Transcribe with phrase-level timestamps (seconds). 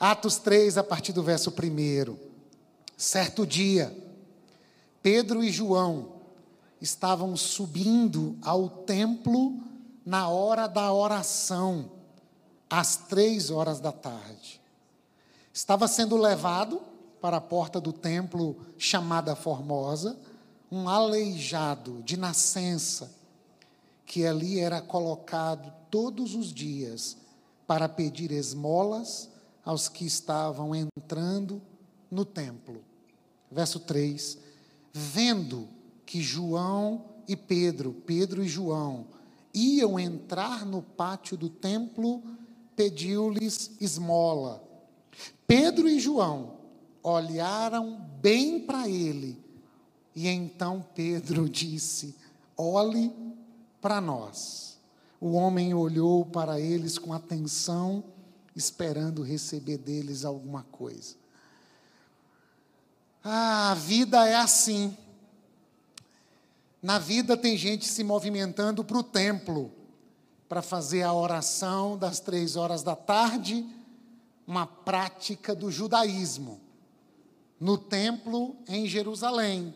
[0.00, 2.16] Atos 3, a partir do verso 1.
[2.96, 3.96] Certo dia,
[5.02, 6.12] Pedro e João
[6.80, 9.60] estavam subindo ao templo
[10.06, 11.90] na hora da oração,
[12.70, 14.60] às três horas da tarde.
[15.52, 16.80] Estava sendo levado
[17.20, 20.16] para a porta do templo chamada Formosa,
[20.70, 23.10] um aleijado de nascença,
[24.06, 27.16] que ali era colocado todos os dias
[27.66, 29.28] para pedir esmolas
[29.68, 31.60] aos que estavam entrando
[32.10, 32.82] no templo.
[33.52, 34.38] Verso 3:
[34.90, 35.68] Vendo
[36.06, 39.08] que João e Pedro, Pedro e João,
[39.52, 42.22] iam entrar no pátio do templo,
[42.74, 44.64] pediu-lhes esmola.
[45.46, 46.56] Pedro e João
[47.02, 49.38] olharam bem para ele,
[50.16, 52.16] e então Pedro disse:
[52.56, 53.12] Olhe
[53.82, 54.78] para nós.
[55.20, 58.02] O homem olhou para eles com atenção,
[58.58, 61.14] esperando receber deles alguma coisa.
[63.22, 64.96] Ah, a vida é assim.
[66.82, 69.72] Na vida tem gente se movimentando para o templo,
[70.48, 73.64] para fazer a oração das três horas da tarde,
[74.46, 76.60] uma prática do judaísmo,
[77.60, 79.74] no templo em Jerusalém,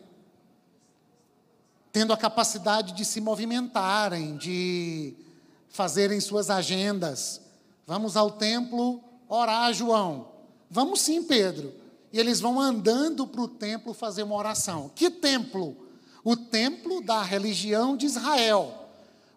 [1.91, 5.15] tendo a capacidade de se movimentarem, de
[5.69, 7.42] fazerem suas agendas.
[7.93, 10.27] Vamos ao templo orar, João.
[10.69, 11.73] Vamos sim, Pedro.
[12.11, 14.89] E eles vão andando para o templo fazer uma oração.
[14.95, 15.83] Que templo?
[16.23, 18.87] o templo da religião de Israel,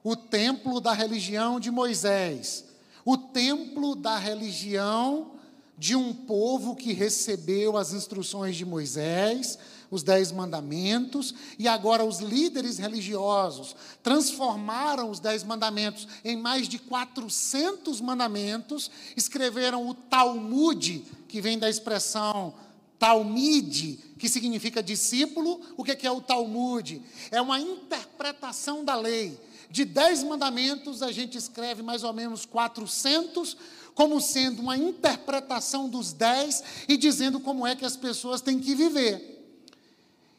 [0.04, 2.64] o templo da religião de Moisés,
[3.04, 5.32] o templo da religião
[5.76, 9.58] de um povo que recebeu as instruções de Moisés,
[9.90, 16.78] os dez mandamentos, e agora os líderes religiosos transformaram os dez mandamentos em mais de
[16.78, 22.54] 400 mandamentos, escreveram o Talmud, que vem da expressão
[22.98, 27.02] Talmide, que significa discípulo, o que é o Talmud?
[27.30, 29.38] É uma interpretação da lei.
[29.70, 33.56] De dez mandamentos, a gente escreve mais ou menos 400,
[33.94, 38.74] como sendo uma interpretação dos dez e dizendo como é que as pessoas têm que
[38.74, 39.35] viver.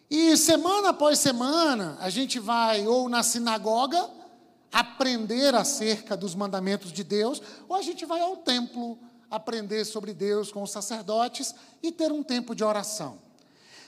[0.10, 4.10] E semana após semana, a gente vai ou na sinagoga
[4.72, 8.98] aprender acerca dos mandamentos de Deus, ou a gente vai ao templo
[9.30, 11.54] aprender sobre Deus com os sacerdotes
[11.84, 13.18] e ter um tempo de oração.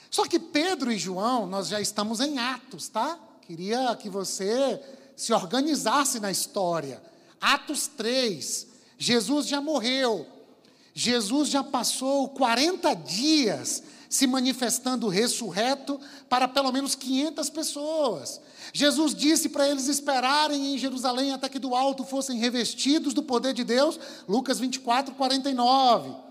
[0.10, 3.18] Só que Pedro e João, nós já estamos em Atos, tá?
[3.42, 4.82] Queria que você
[5.16, 7.02] se organizasse na história.
[7.40, 10.28] Atos 3, Jesus já morreu.
[10.94, 18.42] Jesus já passou 40 dias se manifestando ressurreto para pelo menos 500 pessoas.
[18.74, 23.54] Jesus disse para eles esperarem em Jerusalém até que do alto fossem revestidos do poder
[23.54, 26.30] de Deus, Lucas 24, 49.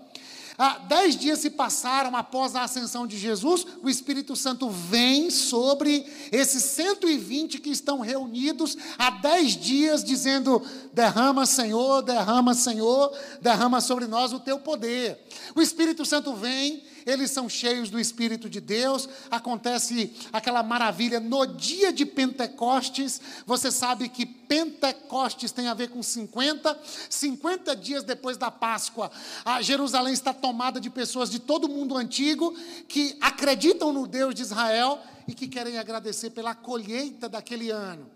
[0.61, 6.05] Ah, dez dias se passaram após a ascensão de Jesus, o Espírito Santo vem sobre
[6.33, 10.61] esses 120 que estão reunidos há dez dias, dizendo:
[10.91, 13.09] derrama, Senhor, derrama, Senhor,
[13.41, 15.17] derrama sobre nós o teu poder.
[15.55, 21.45] O Espírito Santo vem eles são cheios do Espírito de Deus, acontece aquela maravilha no
[21.45, 23.21] dia de Pentecostes.
[23.45, 26.79] Você sabe que Pentecostes tem a ver com 50,
[27.09, 29.11] 50 dias depois da Páscoa.
[29.45, 32.55] A Jerusalém está tomada de pessoas de todo o mundo antigo
[32.87, 38.09] que acreditam no Deus de Israel e que querem agradecer pela colheita daquele ano.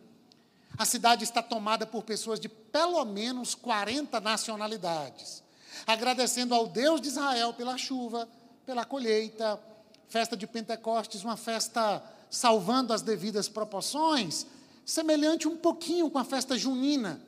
[0.77, 5.44] A cidade está tomada por pessoas de pelo menos 40 nacionalidades,
[5.85, 8.27] agradecendo ao Deus de Israel pela chuva,
[8.66, 9.59] pela colheita,
[10.07, 14.46] festa de Pentecostes, uma festa salvando as devidas proporções,
[14.85, 17.22] semelhante um pouquinho com a festa junina.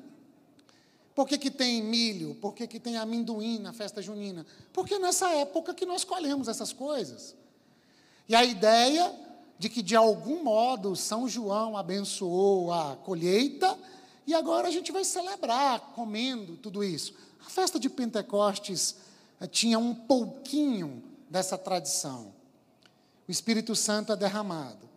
[1.14, 2.36] Por que, que tem milho?
[2.36, 4.46] Por que, que tem amendoim na festa junina?
[4.74, 7.36] Porque nessa época que nós colhemos essas coisas.
[8.28, 9.14] E a ideia
[9.58, 13.78] de que, de algum modo, São João abençoou a colheita
[14.28, 17.14] e agora a gente vai celebrar comendo tudo isso.
[17.46, 18.96] A festa de Pentecostes
[19.40, 22.34] eh, tinha um pouquinho dessa tradição.
[23.28, 24.90] O Espírito Santo é derramado.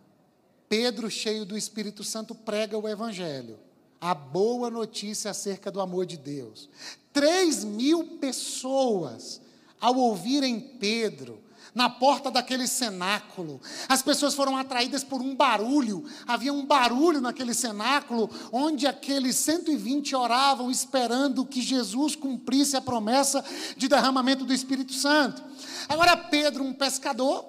[0.67, 3.59] Pedro, cheio do Espírito Santo, prega o Evangelho,
[3.99, 6.69] a boa notícia acerca do amor de Deus.
[7.11, 9.41] Três mil pessoas,
[9.81, 11.41] ao ouvirem Pedro,
[11.73, 13.61] na porta daquele cenáculo.
[13.87, 16.03] As pessoas foram atraídas por um barulho.
[16.27, 23.43] Havia um barulho naquele cenáculo, onde aqueles 120 oravam, esperando que Jesus cumprisse a promessa
[23.77, 25.43] de derramamento do Espírito Santo.
[25.87, 27.45] Agora, Pedro, um pescador,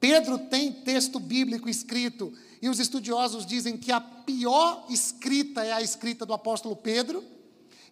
[0.00, 5.82] Pedro tem texto bíblico escrito, e os estudiosos dizem que a pior escrita é a
[5.82, 7.22] escrita do apóstolo Pedro.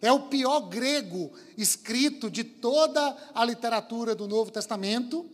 [0.01, 5.25] É o pior grego escrito de toda a literatura do Novo Testamento.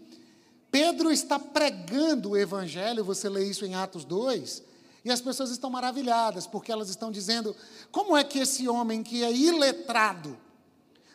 [0.72, 4.64] Pedro está pregando o evangelho, você lê isso em Atos 2,
[5.04, 7.56] e as pessoas estão maravilhadas, porque elas estão dizendo:
[7.92, 10.38] como é que esse homem que é iletrado,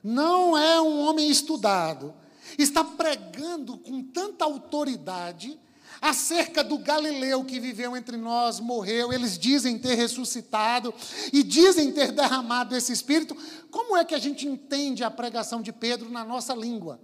[0.02, 2.14] não é um homem estudado,
[2.58, 5.58] está pregando com tanta autoridade
[6.00, 10.92] acerca do Galileu que viveu entre nós, morreu, eles dizem ter ressuscitado
[11.32, 13.36] e dizem ter derramado esse espírito.
[13.70, 17.00] Como é que a gente entende a pregação de Pedro na nossa língua?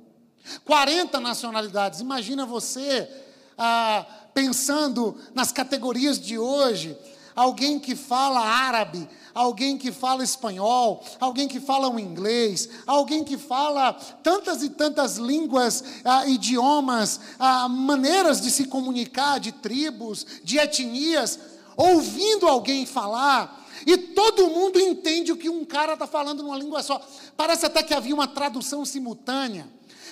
[0.64, 3.08] 40 nacionalidades, imagina você
[3.56, 6.96] ah, pensando nas categorias de hoje,
[7.34, 13.38] alguém que fala árabe, alguém que fala espanhol, alguém que fala o inglês, alguém que
[13.38, 13.92] fala
[14.22, 21.38] tantas e tantas línguas, ah, idiomas, ah, maneiras de se comunicar, de tribos, de etnias,
[21.76, 23.58] ouvindo alguém falar.
[23.86, 27.00] E todo mundo entende o que um cara está falando numa língua só.
[27.36, 29.66] Parece até que havia uma tradução simultânea.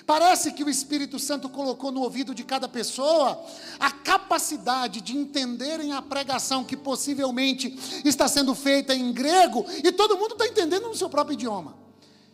[0.08, 3.44] Parece que o Espírito Santo colocou no ouvido de cada pessoa
[3.78, 10.16] a capacidade de entenderem a pregação que possivelmente está sendo feita em grego e todo
[10.16, 11.76] mundo está entendendo no seu próprio idioma.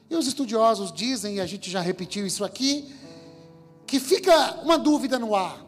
[0.08, 2.94] E os estudiosos dizem, e a gente já repetiu isso aqui,
[3.88, 5.66] que fica uma dúvida no ar: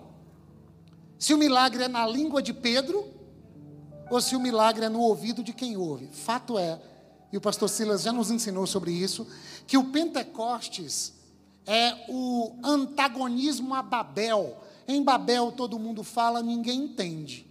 [1.18, 3.04] se o milagre é na língua de Pedro
[4.08, 6.08] ou se o milagre é no ouvido de quem ouve.
[6.12, 6.80] Fato é,
[7.32, 9.26] e o pastor Silas já nos ensinou sobre isso,
[9.66, 11.15] que o Pentecostes
[11.66, 14.62] é o antagonismo a Babel.
[14.86, 17.46] Em Babel todo mundo fala, ninguém entende.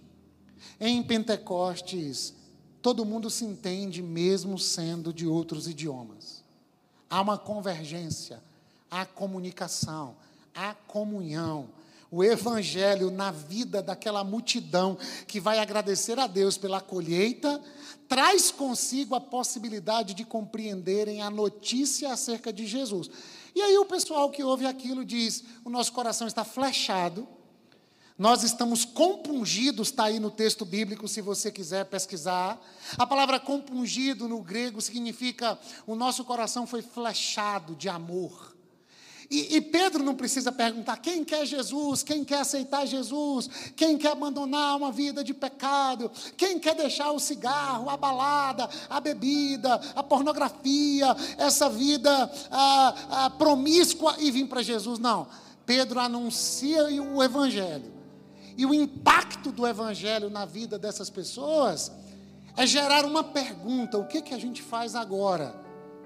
[0.79, 2.33] Em Pentecostes,
[2.81, 6.43] todo mundo se entende, mesmo sendo de outros idiomas.
[7.09, 8.41] Há uma convergência,
[8.89, 10.15] há comunicação,
[10.53, 11.69] há comunhão.
[12.11, 14.97] O evangelho na vida daquela multidão
[15.27, 17.61] que vai agradecer a Deus pela colheita,
[18.07, 23.09] traz consigo a possibilidade de compreenderem a notícia acerca de Jesus.
[23.55, 27.25] E aí o pessoal que ouve aquilo diz: o nosso coração está flechado,
[28.17, 32.61] nós estamos compungidos, está aí no texto bíblico, se você quiser pesquisar.
[32.97, 35.57] A palavra compungido no grego significa
[35.87, 38.54] o nosso coração foi flechado de amor.
[39.29, 44.11] E, e, Pedro não precisa perguntar quem quer Jesus, quem quer aceitar Jesus, quem quer
[44.11, 50.03] abandonar uma vida de pecado, quem quer deixar o cigarro, a balada, a bebida, a
[50.03, 52.31] pornografia, essa vida
[53.37, 54.99] promíscua e vir para Jesus.
[54.99, 55.27] Não.
[55.65, 57.91] Pedro anuncia o Evangelho.
[58.57, 61.91] E o impacto do Evangelho na vida dessas pessoas
[62.55, 65.55] é gerar uma pergunta: o que, que a gente faz agora?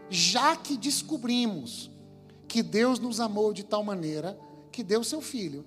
[0.09, 1.91] Já que descobrimos
[2.49, 4.37] que Deus nos amou de tal maneira
[4.71, 5.63] que deu seu filho.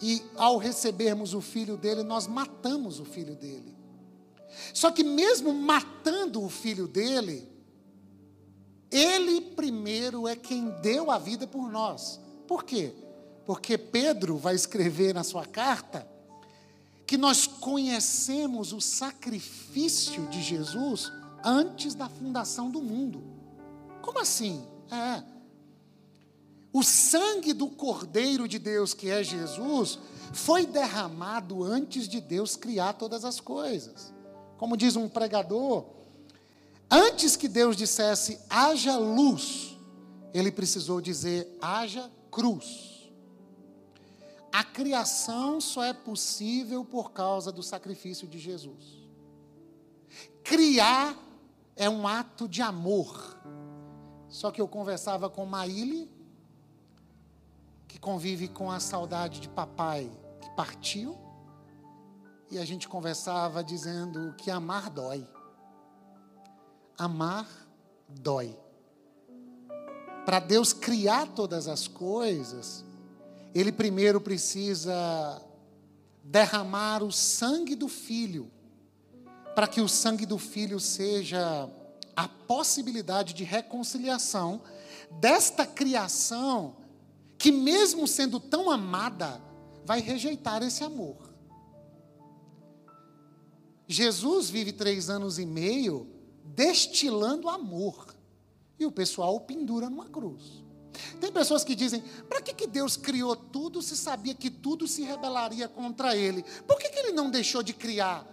[0.00, 3.74] E ao recebermos o filho dele, nós matamos o filho dele.
[4.72, 7.48] Só que mesmo matando o filho dele,
[8.90, 12.20] ele primeiro é quem deu a vida por nós.
[12.46, 12.94] Por quê?
[13.44, 16.06] Porque Pedro vai escrever na sua carta
[17.06, 21.10] que nós conhecemos o sacrifício de Jesus
[21.42, 23.22] antes da fundação do mundo.
[24.02, 24.62] Como assim?
[24.90, 25.37] É,
[26.78, 29.98] o sangue do Cordeiro de Deus, que é Jesus,
[30.32, 34.14] foi derramado antes de Deus criar todas as coisas.
[34.56, 35.84] Como diz um pregador,
[36.88, 39.76] antes que Deus dissesse haja luz,
[40.32, 43.10] ele precisou dizer haja cruz.
[44.52, 48.98] A criação só é possível por causa do sacrifício de Jesus.
[50.44, 51.16] Criar
[51.74, 53.36] é um ato de amor.
[54.28, 56.17] Só que eu conversava com Maíli,
[57.88, 61.18] que convive com a saudade de papai que partiu,
[62.50, 65.26] e a gente conversava dizendo que amar dói.
[66.96, 67.46] Amar
[68.08, 68.56] dói.
[70.24, 72.84] Para Deus criar todas as coisas,
[73.54, 75.42] Ele primeiro precisa
[76.22, 78.50] derramar o sangue do filho,
[79.54, 81.68] para que o sangue do filho seja
[82.14, 84.62] a possibilidade de reconciliação
[85.20, 86.76] desta criação
[87.38, 89.40] que, mesmo sendo tão amada,
[89.84, 91.16] vai rejeitar esse amor.
[93.86, 96.06] Jesus vive três anos e meio
[96.44, 98.14] destilando amor,
[98.78, 100.62] e o pessoal o pendura numa cruz.
[101.20, 105.02] Tem pessoas que dizem: para que, que Deus criou tudo se sabia que tudo se
[105.02, 106.44] rebelaria contra Ele?
[106.66, 108.26] Por que, que Ele não deixou de criar?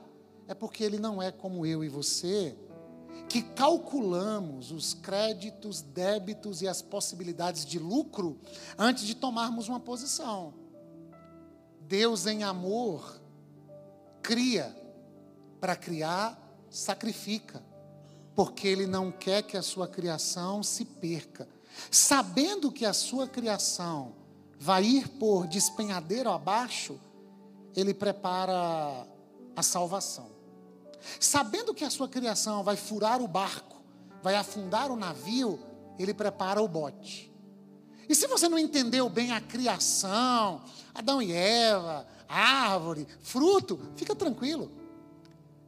[0.48, 2.56] É porque Ele não é como eu e você,
[3.30, 8.40] que calculamos os créditos, débitos e as possibilidades de lucro
[8.78, 10.54] antes de tomarmos uma posição.
[11.82, 13.22] Deus, em amor,
[14.22, 14.76] cria,
[15.60, 16.40] para criar,
[16.70, 17.64] sacrifica.
[18.36, 21.48] porque Ele não quer que a sua criação se perca.
[21.90, 24.14] Sabendo que a sua criação
[24.60, 27.00] vai ir por despenhadeiro abaixo,
[27.74, 29.08] Ele prepara
[29.56, 30.35] a salvação.
[31.20, 33.82] Sabendo que a sua criação vai furar o barco,
[34.22, 35.60] vai afundar o navio,
[35.98, 37.32] Ele prepara o bote.
[38.08, 40.62] E se você não entendeu bem a criação,
[40.94, 44.72] Adão e Eva, árvore, fruto, fica tranquilo.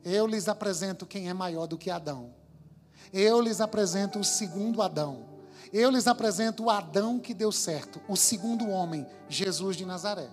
[0.04, 2.34] Eu lhes apresento quem é maior do que Adão.
[3.12, 5.26] Eu lhes apresento o segundo Adão.
[5.74, 10.30] Eu lhes apresento o Adão que deu certo, o segundo homem, Jesus de Nazaré.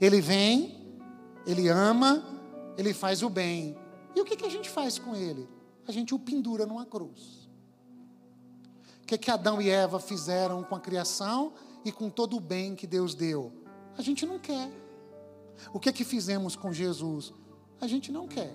[0.00, 0.96] Ele vem,
[1.46, 2.24] ele ama,
[2.76, 3.76] ele faz o bem.
[4.14, 5.48] E o que, que a gente faz com ele?
[5.86, 7.48] A gente o pendura numa cruz.
[9.02, 11.52] O que, que Adão e Eva fizeram com a criação
[11.84, 13.52] e com todo o bem que Deus deu?
[13.98, 14.70] A gente não quer.
[15.72, 17.32] O que que fizemos com Jesus?
[17.80, 18.54] A gente não quer.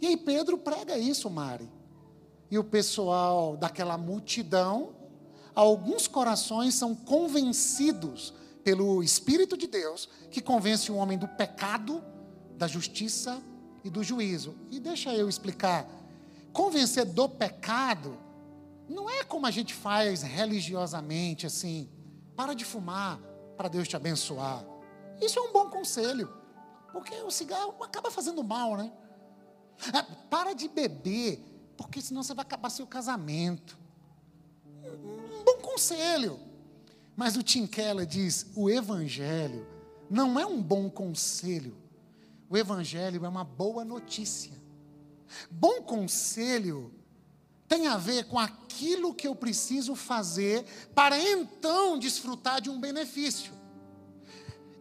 [0.00, 1.70] E aí Pedro prega isso, Mari.
[2.50, 4.94] E o pessoal daquela multidão,
[5.54, 12.02] alguns corações são convencidos pelo Espírito de Deus, que convence o homem do pecado,
[12.56, 13.42] da justiça
[13.84, 14.54] e do juízo.
[14.70, 15.86] E deixa eu explicar.
[16.52, 18.18] Convencer do pecado
[18.88, 21.88] não é como a gente faz religiosamente, assim,
[22.36, 23.18] para de fumar
[23.56, 24.64] para Deus te abençoar.
[25.20, 26.32] Isso é um bom conselho,
[26.92, 28.92] porque o cigarro acaba fazendo mal, né?
[29.94, 31.40] É, para de beber,
[31.76, 33.78] porque senão você vai acabar seu casamento.
[34.84, 36.38] Um bom conselho.
[37.16, 39.66] Mas o Tim Keller diz: o Evangelho
[40.10, 41.76] não é um bom conselho,
[42.52, 44.52] o Evangelho é uma boa notícia.
[45.50, 46.92] Bom conselho
[47.66, 50.62] tem a ver com aquilo que eu preciso fazer
[50.94, 53.54] para então desfrutar de um benefício.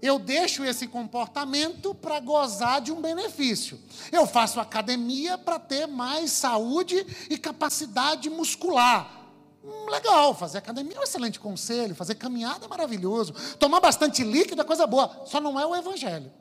[0.02, 3.80] Eu deixo esse comportamento para gozar de um benefício.
[4.12, 9.30] Eu faço academia para ter mais saúde e capacidade muscular.
[9.64, 14.62] Hum, legal, fazer academia é um excelente conselho, fazer caminhada é maravilhoso, tomar bastante líquido
[14.62, 16.41] é coisa boa, só não é o evangelho.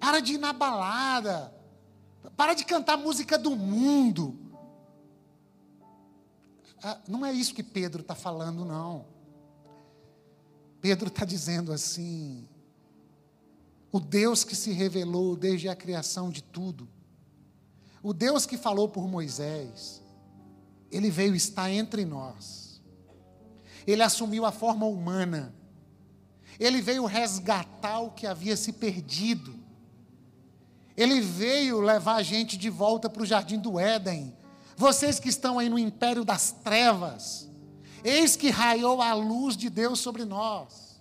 [0.00, 1.52] Para de ir na balada,
[2.36, 4.38] para de cantar música do mundo.
[6.82, 9.06] Ah, não é isso que Pedro está falando, não.
[10.80, 12.46] Pedro está dizendo assim:
[13.90, 16.88] o Deus que se revelou desde a criação de tudo,
[18.02, 20.02] o Deus que falou por Moisés,
[20.90, 22.80] ele veio estar entre nós,
[23.86, 25.54] ele assumiu a forma humana,
[26.60, 29.57] ele veio resgatar o que havia se perdido,
[30.98, 34.36] ele veio levar a gente de volta para o jardim do Éden.
[34.76, 37.48] Vocês que estão aí no império das trevas,
[38.02, 40.98] eis que raiou a luz de Deus sobre nós.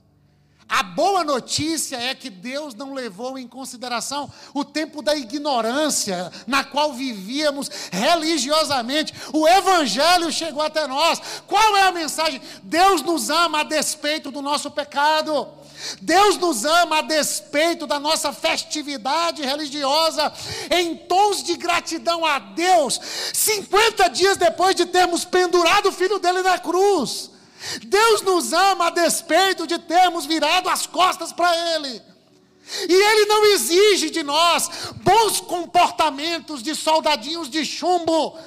[0.70, 6.64] A boa notícia é que Deus não levou em consideração o tempo da ignorância na
[6.64, 9.14] qual vivíamos religiosamente.
[9.34, 11.20] O Evangelho chegou até nós.
[11.48, 12.40] Qual é a mensagem?
[12.62, 15.48] Deus nos ama a despeito do nosso pecado.
[16.02, 20.34] Deus nos ama a despeito da nossa festividade religiosa,
[20.72, 23.00] em tons de gratidão a Deus,
[23.34, 27.32] 50 dias depois de termos pendurado o filho dele na cruz.
[27.86, 32.02] Deus nos ama a despeito de termos virado as costas para Ele.
[32.88, 38.38] E Ele não exige de nós bons comportamentos de soldadinhos de chumbo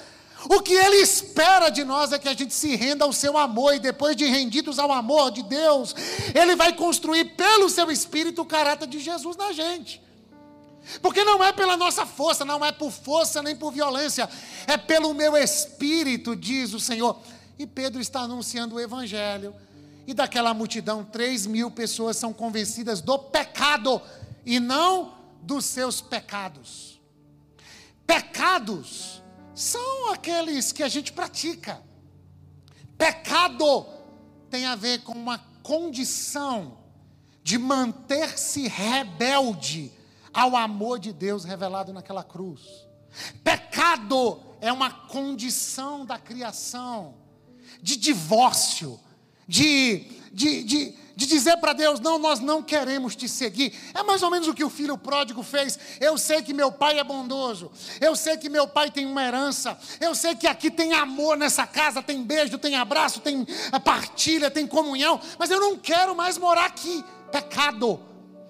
[0.48, 3.74] o que Ele espera de nós é que a gente se renda ao seu amor,
[3.74, 5.94] e depois de rendidos ao amor de Deus,
[6.34, 10.00] Ele vai construir pelo seu Espírito o caráter de Jesus na gente.
[11.02, 14.28] Porque não é pela nossa força, não é por força nem por violência,
[14.66, 17.20] é pelo meu Espírito, diz o Senhor.
[17.58, 19.54] E Pedro está anunciando o Evangelho,
[20.06, 24.00] e daquela multidão, três mil pessoas são convencidas do pecado,
[24.46, 26.98] e não dos seus pecados.
[28.06, 29.19] Pecados
[29.54, 31.82] são aqueles que a gente pratica.
[32.96, 33.86] Pecado
[34.50, 36.78] tem a ver com uma condição
[37.42, 39.92] de manter-se rebelde
[40.32, 42.60] ao amor de Deus revelado naquela cruz.
[43.42, 47.14] Pecado é uma condição da criação
[47.82, 49.00] de divórcio,
[49.48, 53.74] de, de, de, de dizer para Deus: não, nós não queremos te seguir.
[53.94, 55.78] É mais ou menos o que o filho pródigo fez.
[56.00, 57.70] Eu sei que meu pai é bondoso,
[58.00, 61.66] eu sei que meu pai tem uma herança, eu sei que aqui tem amor nessa
[61.66, 63.46] casa, tem beijo, tem abraço, tem
[63.84, 67.04] partilha, tem comunhão, mas eu não quero mais morar aqui.
[67.32, 68.00] Pecado.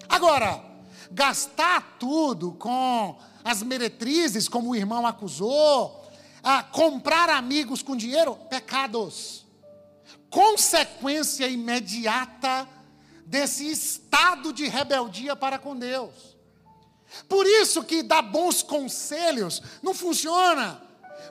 [0.07, 0.63] Agora,
[1.11, 6.03] gastar tudo com as meretrizes, como o irmão acusou,
[6.43, 9.40] a comprar amigos com dinheiro, pecados
[10.31, 12.67] consequência imediata
[13.25, 16.37] desse estado de rebeldia para com Deus.
[17.27, 20.81] Por isso que dar bons conselhos não funciona.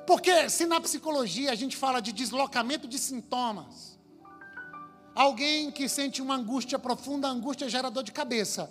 [0.06, 3.98] Porque se na psicologia a gente fala de deslocamento de sintomas,
[5.14, 8.70] alguém que sente uma angústia profunda, angústia gera dor de cabeça.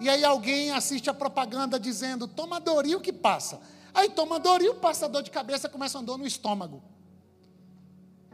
[0.00, 3.60] E aí alguém assiste a propaganda dizendo, toma Doril que passa.
[3.94, 6.82] Aí toma Doril, passa dor de cabeça, começa a dor no estômago.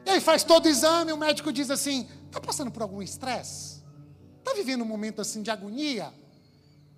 [0.08, 3.84] E aí faz todo o exame, o médico diz assim, está passando por algum estresse?
[4.38, 6.10] Está vivendo um momento assim de agonia?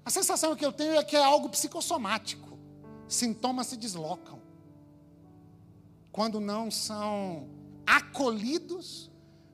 [0.05, 2.57] A sensação que eu tenho é que é algo psicossomático.
[3.09, 4.41] Sintomas se deslocam.
[6.13, 7.49] Quando não são
[7.85, 9.11] acolhidos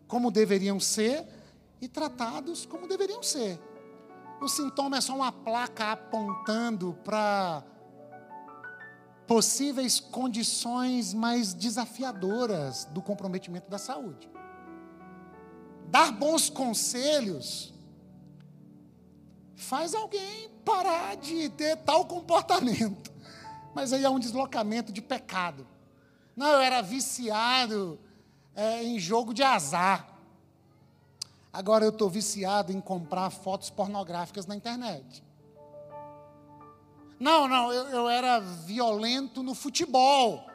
[0.06, 1.26] como deveriam ser
[1.80, 3.58] e tratados como deveriam ser.
[4.38, 7.64] O sintoma é só uma placa apontando para
[9.26, 14.30] possíveis condições mais desafiadoras do comprometimento da saúde.
[15.88, 17.75] Dar bons conselhos
[19.54, 23.12] faz alguém parar de ter tal comportamento.
[23.75, 25.66] Mas aí é um deslocamento de pecado.
[26.37, 27.99] Não, eu era viciado
[28.54, 30.09] é, em jogo de azar.
[31.52, 35.25] Agora eu estou viciado em comprar fotos pornográficas na internet.
[37.18, 40.46] Não, não, eu, eu era violento no futebol.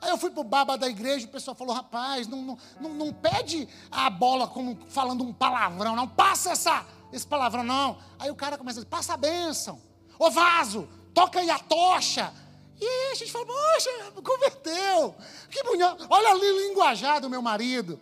[0.00, 2.58] Aí eu fui para o baba da igreja e o pessoal falou: rapaz, não, não,
[2.80, 6.08] não, não pede a bola como falando um palavrão, não.
[6.08, 7.98] Passa essa, esse palavrão, não.
[8.18, 9.80] Aí o cara começa a dizer: passa a bênção.
[10.18, 12.32] Ô vaso, toca aí a tocha.
[12.80, 13.90] E a gente fala: poxa,
[14.22, 15.14] converteu.
[15.50, 16.06] Que bonito.
[16.08, 18.00] Olha ali linguajar do meu marido.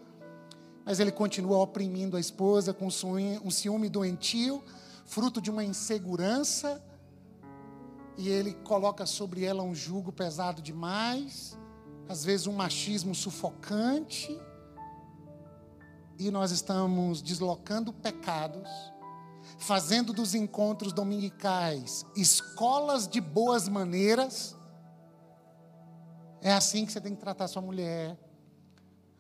[0.85, 4.63] Mas ele continua oprimindo a esposa com um ciúme doentio,
[5.05, 6.81] fruto de uma insegurança.
[8.17, 11.59] E ele coloca sobre ela um jugo pesado demais,
[12.09, 14.39] às vezes um machismo sufocante.
[16.19, 18.69] E nós estamos deslocando pecados
[19.59, 24.57] fazendo dos encontros dominicais escolas de boas maneiras.
[26.41, 28.19] É assim que você tem que tratar sua mulher.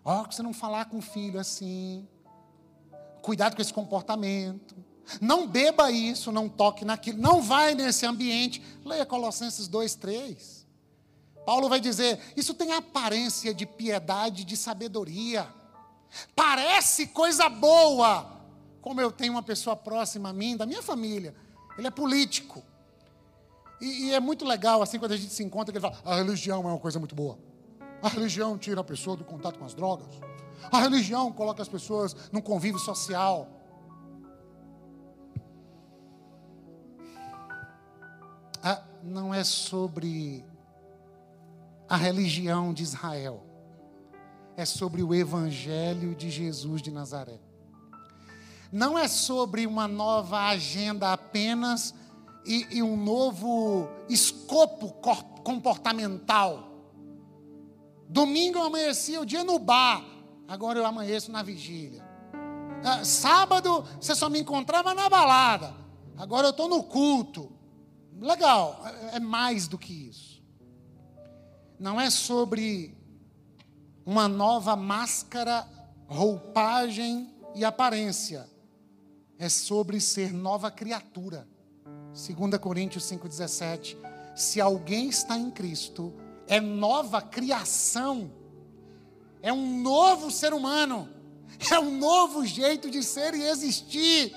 [0.05, 2.07] Ó, oh, você não falar com o filho assim.
[3.23, 4.77] Cuidado com esse comportamento.
[5.21, 8.63] Não beba isso, não toque naquilo, não vai nesse ambiente.
[8.85, 10.67] Leia Colossenses 2, 3.
[11.45, 15.47] Paulo vai dizer: Isso tem aparência de piedade, de sabedoria.
[16.35, 18.41] Parece coisa boa,
[18.81, 21.35] como eu tenho uma pessoa próxima a mim, da minha família,
[21.79, 22.63] ele é político.
[23.81, 26.17] E, e, é muito legal, assim, quando a gente se encontra, que ele fala: a
[26.17, 27.39] religião é uma coisa muito boa.
[28.03, 30.09] A religião tira a pessoa do contato com as drogas.
[30.71, 33.49] A religião coloca as pessoas num convívio social.
[39.07, 40.45] Não é sobre
[41.89, 43.43] a religião de Israel,
[44.57, 47.41] é sobre o evangelho de Jesus de Nazaré
[48.73, 51.95] não é sobre uma nova agenda apenas
[52.45, 54.95] e, e um novo escopo
[55.43, 56.73] comportamental.
[58.09, 60.05] Domingo eu amanheci o dia no bar,
[60.47, 62.05] agora eu amanheço na vigília.
[62.85, 65.75] Ah, sábado você só me encontrava na balada,
[66.17, 67.51] agora eu estou no culto.
[68.21, 70.43] Legal, é, é mais do que isso.
[71.79, 72.97] Não é sobre
[74.05, 75.67] uma nova máscara,
[76.09, 78.49] roupagem e aparência
[79.39, 81.47] é sobre ser nova criatura.
[82.13, 83.97] 2 Coríntios 5,17.
[84.35, 86.15] Se alguém está em Cristo,
[86.47, 88.31] é nova criação,
[89.43, 91.09] é um novo ser humano,
[91.71, 94.35] é um novo jeito de ser e existir.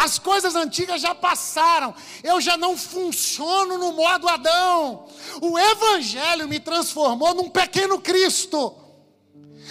[0.00, 5.06] As coisas antigas já passaram, eu já não funciono no modo Adão.
[5.42, 8.74] O Evangelho me transformou num pequeno Cristo.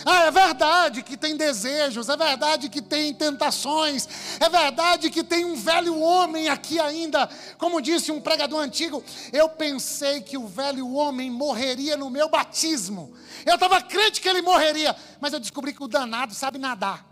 [0.06, 4.08] Ah, é verdade que tem desejos, é verdade que tem tentações,
[4.40, 7.28] é verdade que tem um velho homem aqui ainda.
[7.58, 13.16] Como disse um pregador antigo, eu pensei que o velho homem morreria no meu batismo.
[13.48, 17.09] Eu estava crente que ele morreria, mas eu descobri que o danado sabe nadar.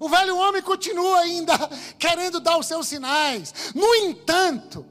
[0.00, 1.52] O velho homem continua ainda
[1.98, 3.54] querendo dar os seus sinais.
[3.74, 4.84] No entanto,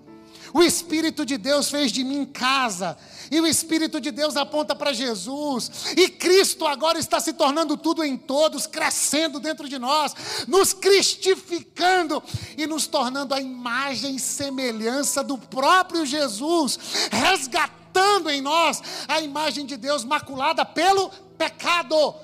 [0.53, 2.97] o Espírito de Deus fez de mim casa
[3.31, 8.03] e o Espírito de Deus aponta para Jesus, e Cristo agora está se tornando tudo
[8.03, 10.15] em todos, crescendo dentro de nós,
[10.47, 12.23] nos cristificando
[12.57, 16.79] e nos tornando a imagem e semelhança do próprio Jesus,
[17.11, 22.15] resgatando em nós a imagem de Deus maculada pelo pecado,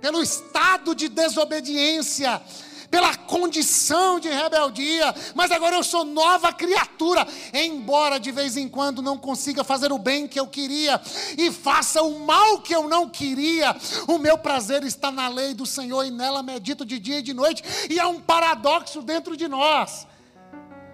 [0.00, 2.40] pelo estado de desobediência
[2.90, 9.00] pela condição de rebeldia, mas agora eu sou nova criatura, embora de vez em quando
[9.00, 11.00] não consiga fazer o bem que eu queria
[11.38, 13.76] e faça o mal que eu não queria,
[14.08, 17.32] o meu prazer está na lei do Senhor e nela medito de dia e de
[17.32, 20.06] noite, e há um paradoxo dentro de nós.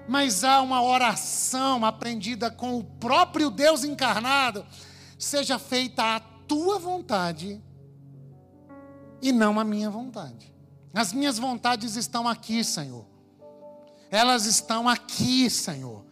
[0.09, 4.65] mas há uma oração aprendida com o próprio Deus encarnado.
[5.19, 7.61] Seja feita a tua vontade
[9.21, 10.55] e não a minha vontade.
[10.95, 13.05] As minhas vontades estão aqui, Senhor.
[14.11, 16.05] Elas estão aqui, Senhor.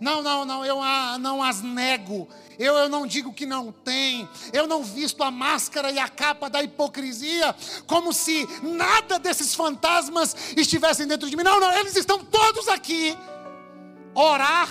[0.00, 0.78] Não, não, não, eu
[1.18, 2.28] não as nego.
[2.58, 4.28] Eu, eu não digo que não tem.
[4.52, 7.54] Eu não visto a máscara e a capa da hipocrisia
[7.86, 11.42] como se nada desses fantasmas estivessem dentro de mim.
[11.42, 13.16] Não, não, eles estão todos aqui.
[14.14, 14.68] Orar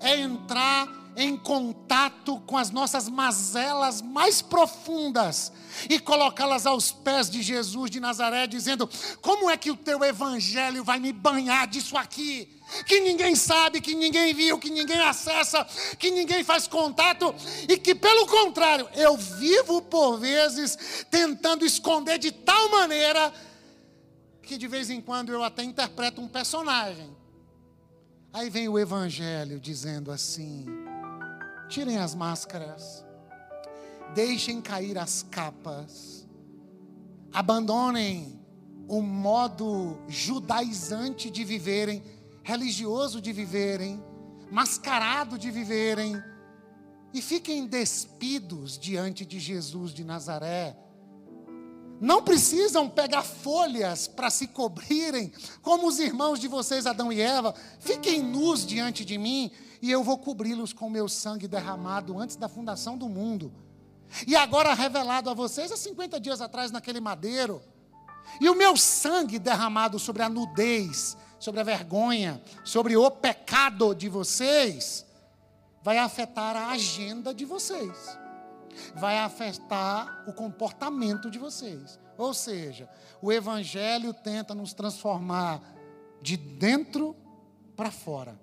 [0.00, 5.52] é entrar em contato com as nossas mazelas mais profundas
[5.88, 8.88] e colocá-las aos pés de Jesus de Nazaré, dizendo:
[9.20, 12.56] Como é que o teu evangelho vai me banhar disso aqui?
[12.84, 15.66] Que ninguém sabe, que ninguém viu, que ninguém acessa,
[15.98, 17.34] que ninguém faz contato
[17.68, 23.32] e que, pelo contrário, eu vivo por vezes tentando esconder de tal maneira
[24.42, 27.14] que de vez em quando eu até interpreto um personagem.
[28.32, 30.66] Aí vem o Evangelho dizendo assim:
[31.68, 33.04] Tirem as máscaras,
[34.14, 36.28] deixem cair as capas,
[37.32, 38.38] abandonem
[38.88, 42.02] o modo judaizante de viverem,
[42.42, 44.02] religioso de viverem,
[44.50, 46.16] mascarado de viverem,
[47.12, 50.76] e fiquem despidos diante de Jesus de Nazaré.
[52.00, 57.54] Não precisam pegar folhas para se cobrirem, como os irmãos de vocês, Adão e Eva.
[57.80, 59.50] Fiquem nus diante de mim
[59.82, 63.52] e eu vou cobri-los com meu sangue derramado antes da fundação do mundo.
[64.26, 67.62] E agora revelado a vocês há 50 dias atrás naquele madeiro.
[68.40, 74.08] E o meu sangue derramado sobre a nudez, sobre a vergonha, sobre o pecado de
[74.08, 75.04] vocês,
[75.82, 78.18] vai afetar a agenda de vocês.
[78.94, 81.98] Vai afetar o comportamento de vocês.
[82.16, 82.88] Ou seja,
[83.20, 85.62] o evangelho tenta nos transformar
[86.20, 87.16] de dentro
[87.76, 88.38] para fora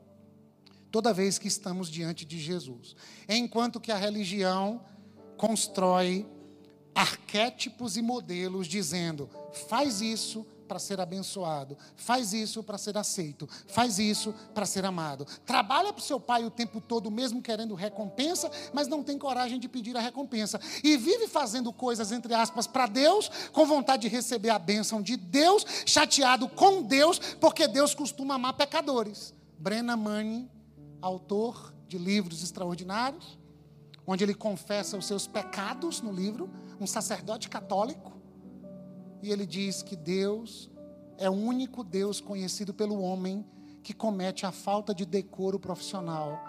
[0.96, 2.96] toda vez que estamos diante de Jesus.
[3.28, 4.82] Enquanto que a religião
[5.38, 6.26] constrói
[6.94, 9.30] arquétipos e modelos dizendo:
[9.68, 15.26] faz isso para ser abençoado, faz isso para ser aceito, faz isso para ser amado.
[15.46, 19.60] Trabalha para o seu pai o tempo todo, mesmo querendo recompensa, mas não tem coragem
[19.60, 20.60] de pedir a recompensa.
[20.84, 25.16] E vive fazendo coisas, entre aspas, para Deus, com vontade de receber a bênção de
[25.16, 29.34] Deus, chateado com Deus, porque Deus costuma amar pecadores.
[29.60, 30.50] Brena Manning
[31.06, 33.38] autor de livros extraordinários,
[34.08, 38.14] onde ele confessa os seus pecados no livro, um sacerdote católico,
[39.22, 40.70] e ele diz que Deus
[41.18, 43.46] é o único Deus conhecido pelo homem
[43.82, 46.40] que comete a falta de decoro profissional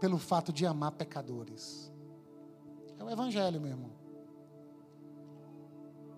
[0.00, 1.92] pelo fato de amar pecadores.
[2.98, 3.90] É o Evangelho, meu irmão.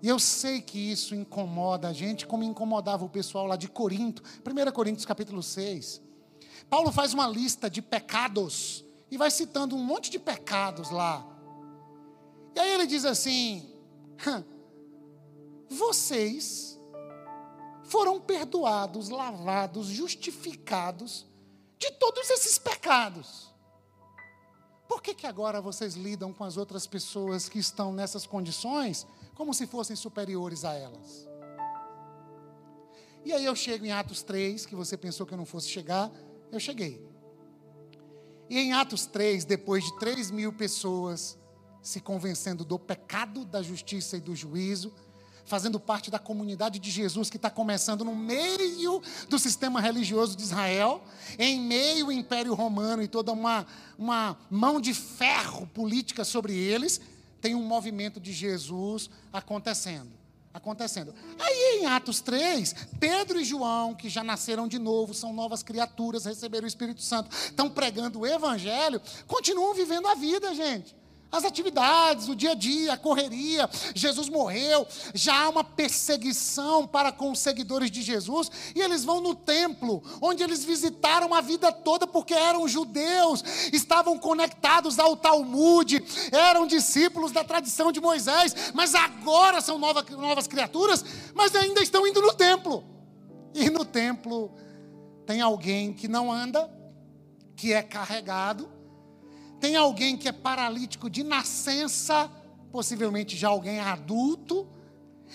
[0.01, 4.23] E eu sei que isso incomoda a gente, como incomodava o pessoal lá de Corinto.
[4.47, 6.01] 1 Coríntios capítulo 6.
[6.71, 11.27] Paulo faz uma lista de pecados e vai citando um monte de pecados lá.
[12.55, 13.75] E aí ele diz assim:
[15.69, 16.79] vocês
[17.85, 21.27] foram perdoados, lavados, justificados
[21.79, 23.49] de todos esses pecados.
[24.89, 29.53] Por que, que agora vocês lidam com as outras pessoas que estão nessas condições como
[29.53, 31.29] se fossem superiores a elas?
[33.25, 36.11] E aí eu chego em Atos 3, que você pensou que eu não fosse chegar,
[36.51, 37.07] eu cheguei.
[38.49, 41.39] E em Atos 3, depois de 3 mil pessoas
[41.83, 44.93] se convencendo do pecado, da justiça e do juízo,
[45.45, 50.43] fazendo parte da comunidade de Jesus que está começando no meio do sistema religioso de
[50.43, 51.03] Israel,
[51.39, 53.67] em meio ao Império Romano e toda uma,
[53.99, 57.01] uma mão de ferro política sobre eles,
[57.41, 60.18] tem um movimento de Jesus acontecendo
[60.59, 61.15] acontecendo.
[61.39, 66.27] Aí em Atos 3, Pedro e João, que já nasceram de novo, são novas criaturas,
[66.27, 70.97] receberam o Espírito Santo, estão pregando o Evangelho, continuam vivendo a vida, gente
[71.31, 73.69] as atividades, o dia a dia, a correria.
[73.95, 79.21] Jesus morreu, já há uma perseguição para com os seguidores de Jesus, e eles vão
[79.21, 86.03] no templo, onde eles visitaram a vida toda porque eram judeus, estavam conectados ao Talmud,
[86.33, 92.07] eram discípulos da tradição de Moisés, mas agora são novas, novas criaturas, mas ainda estão
[92.07, 92.85] indo no templo.
[93.55, 94.53] E no templo
[95.27, 96.71] tem alguém que não anda,
[97.55, 98.78] que é carregado,
[99.61, 102.31] tem alguém que é paralítico de nascença,
[102.71, 104.69] possivelmente já alguém adulto,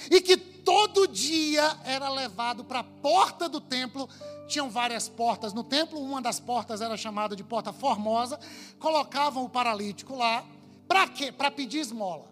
[0.09, 4.09] e que todo dia era levado para a porta do templo.
[4.47, 8.39] Tinham várias portas no templo, uma das portas era chamada de porta formosa.
[8.79, 10.45] Colocavam o paralítico lá,
[10.88, 11.31] para quê?
[11.31, 12.31] Para pedir esmola.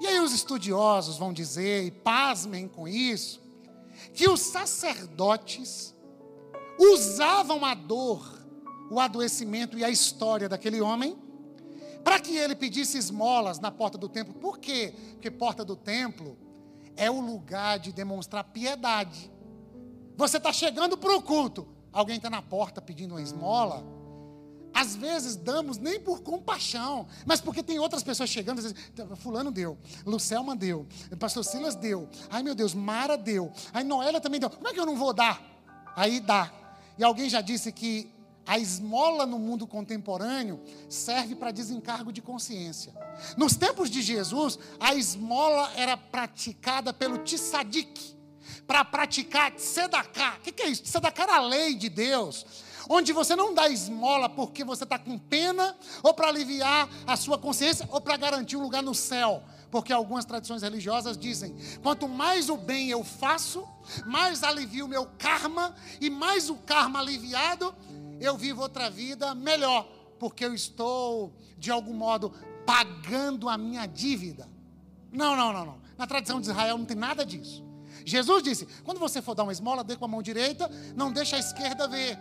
[0.00, 3.40] E aí os estudiosos vão dizer, e pasmem com isso,
[4.12, 5.94] que os sacerdotes
[6.78, 8.41] usavam a dor,
[8.92, 11.16] o adoecimento e a história daquele homem
[12.04, 14.34] para que ele pedisse esmolas na porta do templo.
[14.34, 14.92] Por quê?
[15.12, 16.36] Porque porta do templo
[16.94, 19.30] é o lugar de demonstrar piedade.
[20.14, 23.82] Você está chegando para o culto, alguém está na porta pedindo uma esmola.
[24.74, 29.50] Às vezes damos nem por compaixão, mas porque tem outras pessoas chegando, às vezes, fulano
[29.50, 30.86] deu, Lucelma deu,
[31.18, 34.80] pastor Silas deu, ai meu Deus, Mara deu, ai Noélia também deu, como é que
[34.80, 35.42] eu não vou dar?
[35.96, 36.52] Aí dá.
[36.98, 38.10] E alguém já disse que
[38.46, 42.92] a esmola no mundo contemporâneo serve para desencargo de consciência.
[43.36, 48.16] Nos tempos de Jesus, a esmola era praticada pelo tsadik,
[48.66, 50.36] para praticar tzedakah.
[50.38, 50.82] O que, que é isso?
[50.82, 52.44] Tzedakah era a lei de Deus,
[52.88, 57.38] onde você não dá esmola porque você está com pena, ou para aliviar a sua
[57.38, 59.42] consciência, ou para garantir um lugar no céu.
[59.70, 63.66] Porque algumas tradições religiosas dizem: quanto mais o bem eu faço,
[64.04, 67.74] mais alivio o meu karma, e mais o karma aliviado,
[68.24, 69.84] eu vivo outra vida melhor,
[70.18, 72.32] porque eu estou, de algum modo,
[72.64, 74.48] pagando a minha dívida.
[75.10, 75.82] Não, não, não, não.
[75.98, 77.64] Na tradição de Israel não tem nada disso.
[78.04, 81.34] Jesus disse: quando você for dar uma esmola, dê com a mão direita, não deixe
[81.34, 82.18] a esquerda ver.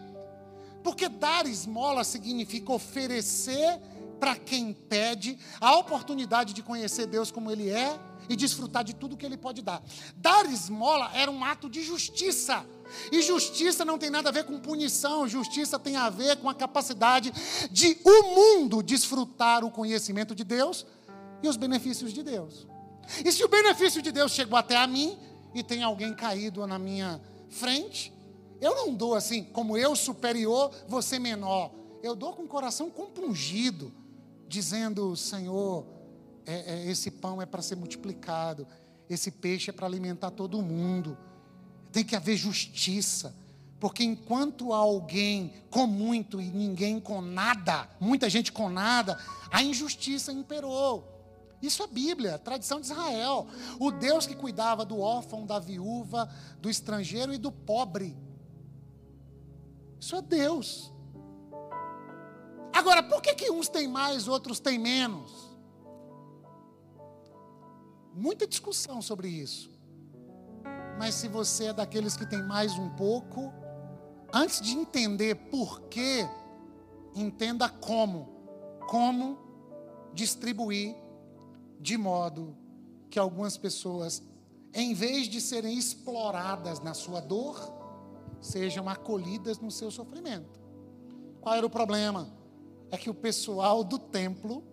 [0.83, 3.79] Porque dar esmola significa oferecer
[4.19, 9.17] para quem pede a oportunidade de conhecer Deus como Ele é e desfrutar de tudo
[9.17, 9.81] que Ele pode dar.
[10.15, 12.65] Dar esmola era um ato de justiça.
[13.11, 16.53] E justiça não tem nada a ver com punição, justiça tem a ver com a
[16.53, 17.31] capacidade
[17.71, 20.85] de o mundo desfrutar o conhecimento de Deus
[21.43, 22.67] e os benefícios de Deus.
[23.25, 25.17] E se o benefício de Deus chegou até a mim
[25.53, 28.13] e tem alguém caído na minha frente,
[28.59, 31.71] eu não dou assim, como eu superior, você menor.
[32.03, 33.91] Eu dou com o coração compungido,
[34.47, 35.85] dizendo: Senhor,
[36.45, 38.67] é, é, esse pão é para ser multiplicado,
[39.09, 41.17] esse peixe é para alimentar todo mundo.
[41.91, 43.35] Tem que haver justiça.
[43.79, 49.17] Porque enquanto há alguém com muito e ninguém com nada, muita gente com nada,
[49.51, 51.11] a injustiça imperou.
[51.61, 53.47] Isso é Bíblia, tradição de Israel.
[53.79, 58.15] O Deus que cuidava do órfão, da viúva, do estrangeiro e do pobre.
[59.99, 60.93] Isso é Deus.
[62.71, 65.31] Agora, por que, que uns têm mais, outros têm menos?
[68.13, 69.70] Muita discussão sobre isso.
[71.01, 73.51] Mas se você é daqueles que tem mais um pouco,
[74.31, 76.29] antes de entender por quê,
[77.15, 78.29] entenda como.
[78.87, 79.39] Como
[80.13, 80.95] distribuir
[81.79, 82.55] de modo
[83.09, 84.21] que algumas pessoas,
[84.75, 87.59] em vez de serem exploradas na sua dor,
[88.39, 90.61] sejam acolhidas no seu sofrimento.
[91.41, 92.31] Qual era o problema?
[92.91, 94.63] É que o pessoal do templo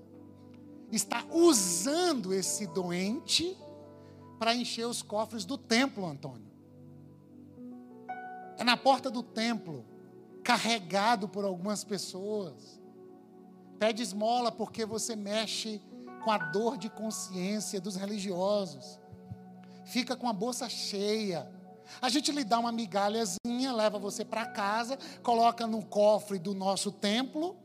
[0.93, 3.57] está usando esse doente
[4.39, 6.49] para encher os cofres do templo, Antônio.
[8.57, 9.85] É na porta do templo,
[10.43, 12.81] carregado por algumas pessoas.
[13.79, 15.81] Pede esmola porque você mexe
[16.25, 18.99] com a dor de consciência dos religiosos.
[19.85, 21.51] Fica com a bolsa cheia.
[22.03, 26.93] A gente lhe dá uma migalhazinha, leva você para casa, coloca no cofre do nosso
[26.93, 27.57] templo.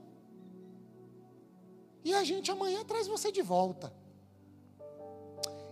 [2.03, 3.93] E a gente amanhã traz você de volta.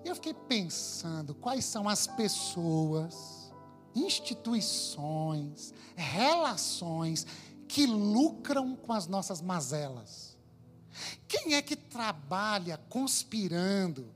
[0.03, 3.53] Eu fiquei pensando quais são as pessoas,
[3.95, 7.25] instituições, relações
[7.67, 10.35] que lucram com as nossas mazelas.
[11.27, 14.11] Quem é que trabalha conspirando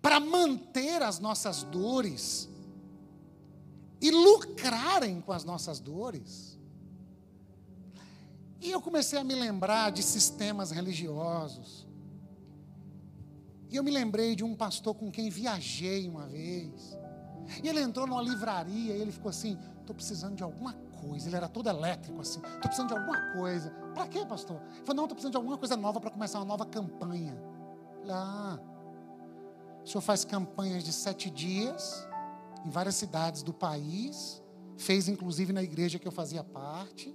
[0.00, 2.48] para manter as nossas dores
[4.00, 6.56] e lucrarem com as nossas dores?
[8.60, 11.87] E eu comecei a me lembrar de sistemas religiosos
[13.70, 16.98] e eu me lembrei de um pastor com quem viajei uma vez.
[17.62, 21.28] E ele entrou numa livraria e ele ficou assim: estou precisando de alguma coisa.
[21.28, 23.70] Ele era todo elétrico assim: estou precisando de alguma coisa.
[23.94, 24.60] Para quê, pastor?
[24.60, 27.36] Ele falou: não, estou precisando de alguma coisa nova para começar uma nova campanha.
[28.04, 32.06] Lá, ah, o senhor faz campanhas de sete dias
[32.64, 34.42] em várias cidades do país,
[34.76, 37.14] fez inclusive na igreja que eu fazia parte.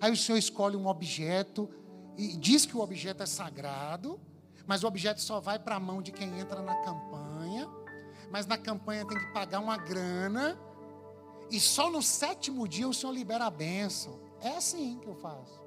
[0.00, 1.68] Aí o senhor escolhe um objeto
[2.16, 4.20] e diz que o objeto é sagrado
[4.68, 7.66] mas o objeto só vai para a mão de quem entra na campanha.
[8.30, 10.60] Mas na campanha tem que pagar uma grana.
[11.50, 14.20] E só no sétimo dia o Senhor libera a bênção.
[14.42, 15.58] É assim que eu faço.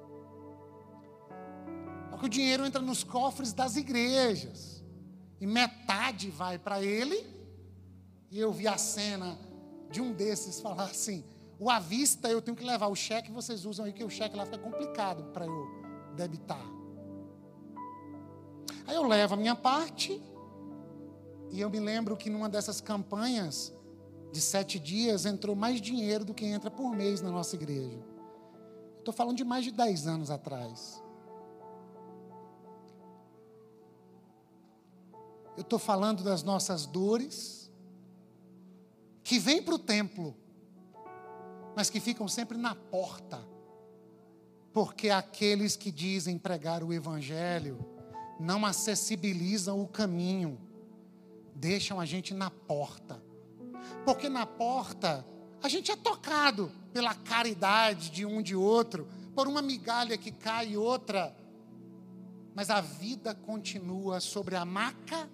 [2.10, 4.84] Porque o dinheiro entra nos cofres das igrejas.
[5.40, 7.26] E metade vai para ele.
[8.30, 9.36] E eu vi a cena
[9.90, 11.24] de um desses falar assim:
[11.58, 14.36] o à vista eu tenho que levar o cheque, vocês usam aí, que o cheque
[14.36, 16.71] lá fica complicado para eu debitar.
[18.86, 20.20] Aí eu levo a minha parte,
[21.50, 23.72] e eu me lembro que numa dessas campanhas,
[24.32, 28.02] de sete dias entrou mais dinheiro do que entra por mês na nossa igreja.
[28.98, 31.02] Estou falando de mais de dez anos atrás.
[35.54, 37.70] Eu estou falando das nossas dores,
[39.22, 40.34] que vêm para o templo,
[41.76, 43.46] mas que ficam sempre na porta,
[44.72, 47.91] porque aqueles que dizem pregar o Evangelho
[48.42, 50.60] não acessibilizam o caminho,
[51.54, 53.22] deixam a gente na porta,
[54.04, 55.24] porque na porta
[55.62, 60.72] a gente é tocado pela caridade de um de outro, por uma migalha que cai
[60.72, 61.34] e outra,
[62.54, 65.30] mas a vida continua sobre a maca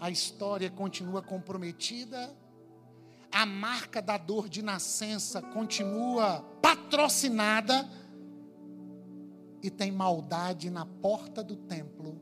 [0.00, 2.34] a história continua comprometida,
[3.30, 7.86] a marca da dor de nascença continua patrocinada
[9.62, 12.20] e tem maldade na porta do templo,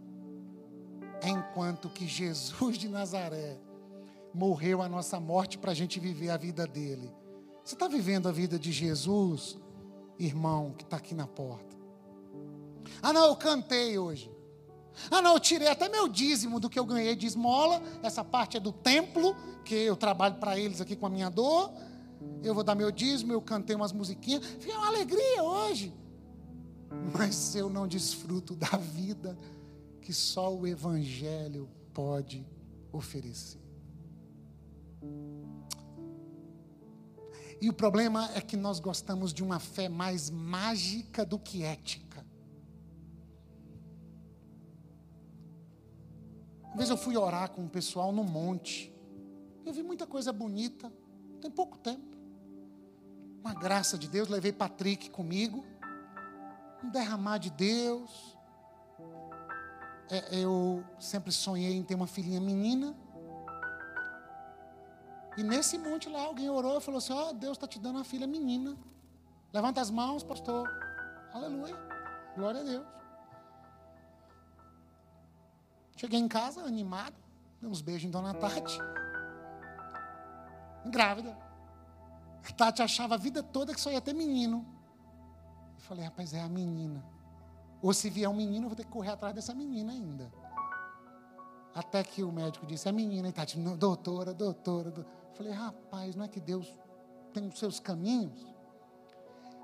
[1.23, 3.59] enquanto que Jesus de Nazaré
[4.35, 7.13] morreu a nossa morte para a gente viver a vida dele.
[7.65, 9.59] Você está vivendo a vida de Jesus,
[10.19, 11.77] irmão, que está aqui na porta?
[13.03, 14.31] Ah, não, eu cantei hoje.
[15.11, 17.81] Ah, não, eu tirei até meu dízimo do que eu ganhei de esmola.
[18.03, 21.71] Essa parte é do templo, que eu trabalho para eles aqui com a minha dor.
[22.43, 24.45] Eu vou dar meu dízimo, eu cantei umas musiquinhas.
[24.45, 25.95] Fiquei uma alegria hoje.
[27.13, 29.39] Mas eu não desfruto da vida
[30.01, 32.47] que só o Evangelho pode
[32.93, 33.61] oferecer.
[37.61, 42.25] E o problema é que nós gostamos de uma fé mais mágica do que ética.
[46.63, 48.95] Uma vez eu fui orar com o pessoal no monte.
[49.67, 50.93] Eu vi muita coisa bonita,
[51.41, 52.17] tem pouco tempo.
[53.41, 55.65] Uma graça de Deus, levei Patrick comigo.
[56.83, 58.37] Um derramar de Deus.
[60.11, 62.97] É, eu sempre sonhei em ter uma filhinha menina.
[65.37, 67.97] E nesse monte lá, alguém orou e falou assim: Ó, oh, Deus está te dando
[67.97, 68.77] uma filha menina.
[69.53, 70.69] Levanta as mãos, pastor.
[71.33, 71.77] Aleluia.
[72.37, 72.87] Glória a Deus.
[75.97, 77.17] Cheguei em casa animado,
[77.61, 78.79] dei uns beijos em Dona Tati.
[80.87, 81.37] Grávida.
[82.49, 84.65] A Tati achava a vida toda que só ia ter menino.
[85.79, 87.05] Eu falei, rapaz, é a menina.
[87.81, 90.31] Ou se vier um menino, eu vou ter que correr atrás dessa menina ainda.
[91.73, 93.29] Até que o médico disse, é menina.
[93.29, 94.91] E Tati, doutora, doutora.
[94.91, 95.09] doutora.
[95.31, 96.67] Eu falei, rapaz, não é que Deus
[97.33, 98.45] tem os seus caminhos?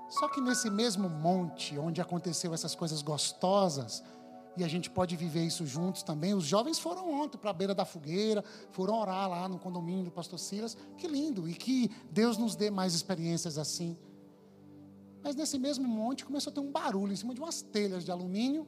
[0.09, 4.01] Só que nesse mesmo monte onde aconteceu essas coisas gostosas,
[4.55, 6.33] e a gente pode viver isso juntos também.
[6.33, 10.11] Os jovens foram ontem para a beira da fogueira, foram orar lá no condomínio do
[10.11, 10.77] pastor Silas.
[10.97, 11.49] Que lindo!
[11.49, 13.97] E que Deus nos dê mais experiências assim.
[15.25, 18.11] Mas nesse mesmo monte começou a ter um barulho em cima de umas telhas de
[18.11, 18.67] alumínio.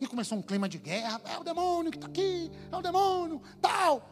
[0.00, 1.20] E começou um clima de guerra.
[1.26, 4.02] É o demônio que está aqui, é o demônio, tal.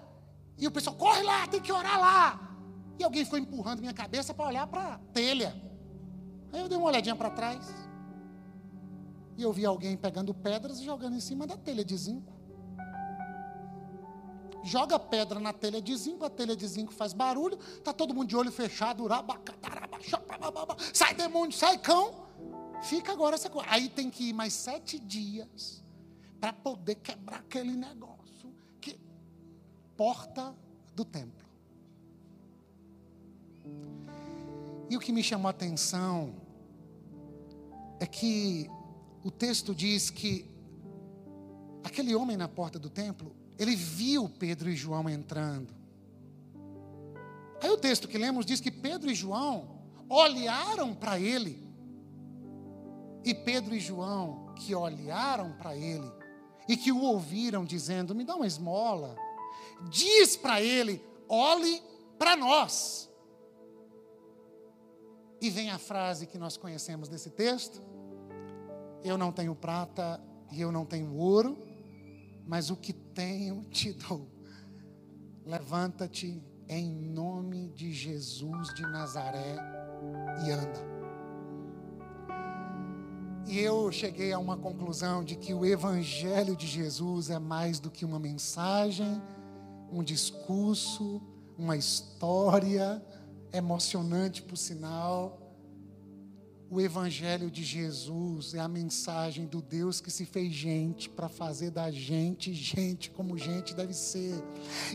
[0.59, 2.57] E o pessoal, corre lá, tem que orar lá.
[2.99, 5.57] E alguém foi empurrando minha cabeça para olhar para a telha.
[6.53, 7.67] Aí eu dei uma olhadinha para trás.
[9.39, 12.35] E eu vi alguém pegando pedras e jogando em cima da telha de zinco.
[14.63, 18.29] Joga pedra na telha de zinco, a telha de zinco faz barulho, tá todo mundo
[18.29, 19.09] de olho fechado,
[20.93, 22.27] sai demônio, sai cão.
[22.83, 23.69] Fica agora essa coisa.
[23.71, 25.83] Aí tem que ir mais sete dias
[26.41, 28.55] para poder quebrar aquele negócio.
[28.81, 28.99] Que
[29.97, 30.55] porta
[30.95, 31.47] do templo.
[34.91, 36.35] E o que me chamou a atenção
[38.01, 38.71] é que
[39.23, 40.49] o texto diz que
[41.83, 45.75] aquele homem na porta do templo, ele viu Pedro e João entrando.
[47.61, 49.78] Aí o texto que lemos diz que Pedro e João
[50.09, 51.67] olharam para ele.
[53.25, 56.11] E Pedro e João, que olharam para ele
[56.69, 59.17] e que o ouviram dizendo: Me dá uma esmola,
[59.91, 61.83] diz para ele: Olhe
[62.19, 63.09] para nós.
[65.41, 67.81] E vem a frase que nós conhecemos desse texto
[69.03, 71.57] eu não tenho prata e eu não tenho ouro,
[72.47, 74.29] mas o que tenho te dou.
[75.45, 79.57] Levanta-te em nome de Jesus de Nazaré
[80.45, 80.89] e anda.
[83.47, 87.91] E eu cheguei a uma conclusão de que o Evangelho de Jesus é mais do
[87.91, 89.23] que uma mensagem,
[89.91, 91.23] um discurso,
[91.57, 93.03] uma história
[93.53, 95.49] emocionante, por sinal
[96.71, 101.71] o Evangelho de Jesus é a mensagem do Deus que se fez gente para fazer
[101.71, 104.35] da gente gente como gente deve ser.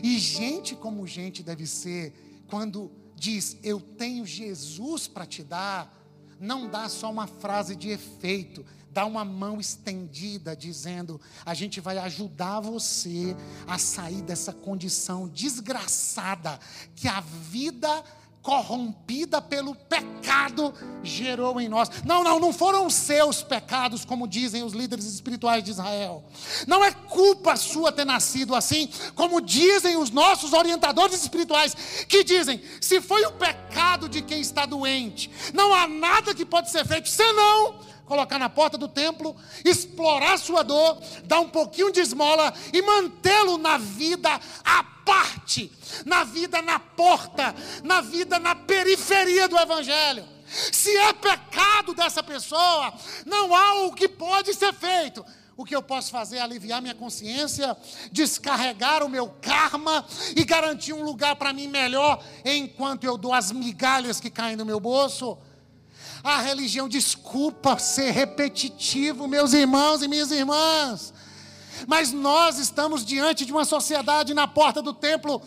[0.02, 2.12] E gente como gente deve ser,
[2.48, 5.92] quando diz eu tenho Jesus para te dar,
[6.40, 11.98] não dá só uma frase de efeito, dá uma mão estendida, dizendo: a gente vai
[11.98, 13.36] ajudar você
[13.66, 16.58] a sair dessa condição desgraçada
[16.94, 18.04] que a vida
[18.44, 21.88] corrompida pelo pecado gerou em nós.
[22.04, 26.22] Não, não, não foram seus pecados, como dizem os líderes espirituais de Israel.
[26.66, 31.74] Não é culpa sua ter nascido assim, como dizem os nossos orientadores espirituais,
[32.06, 36.70] que dizem: se foi o pecado de quem está doente, não há nada que pode
[36.70, 39.34] ser feito senão colocar na porta do templo,
[39.64, 44.28] explorar sua dor, dar um pouquinho de esmola e mantê-lo na vida
[44.62, 45.70] à parte,
[46.04, 50.24] na vida na porta, na vida na periferia do Evangelho.
[50.72, 52.92] Se é pecado dessa pessoa,
[53.26, 55.24] não há o que pode ser feito.
[55.56, 57.76] O que eu posso fazer é aliviar minha consciência,
[58.10, 63.52] descarregar o meu karma e garantir um lugar para mim melhor enquanto eu dou as
[63.52, 65.38] migalhas que caem no meu bolso.
[66.24, 71.12] A religião, desculpa ser repetitivo, meus irmãos e minhas irmãs,
[71.86, 75.42] mas nós estamos diante de uma sociedade na porta do templo,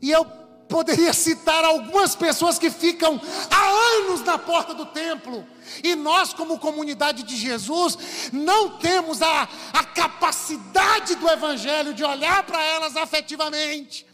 [0.00, 0.24] e eu
[0.68, 3.66] poderia citar algumas pessoas que ficam há
[3.98, 5.46] anos na porta do templo,
[5.82, 7.96] e nós, como comunidade de Jesus,
[8.32, 14.06] não temos a, a capacidade do Evangelho de olhar para elas afetivamente,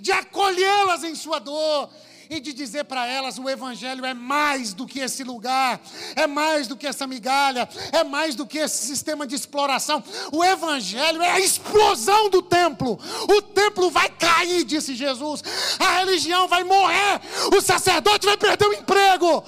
[0.00, 1.90] de acolhê-las em sua dor,
[2.30, 5.80] e de dizer para elas: o Evangelho é mais do que esse lugar,
[6.14, 10.02] é mais do que essa migalha, é mais do que esse sistema de exploração.
[10.32, 12.98] O Evangelho é a explosão do templo.
[13.28, 15.42] O templo vai cair, disse Jesus.
[15.80, 17.20] A religião vai morrer,
[17.52, 19.44] o sacerdote vai perder o emprego.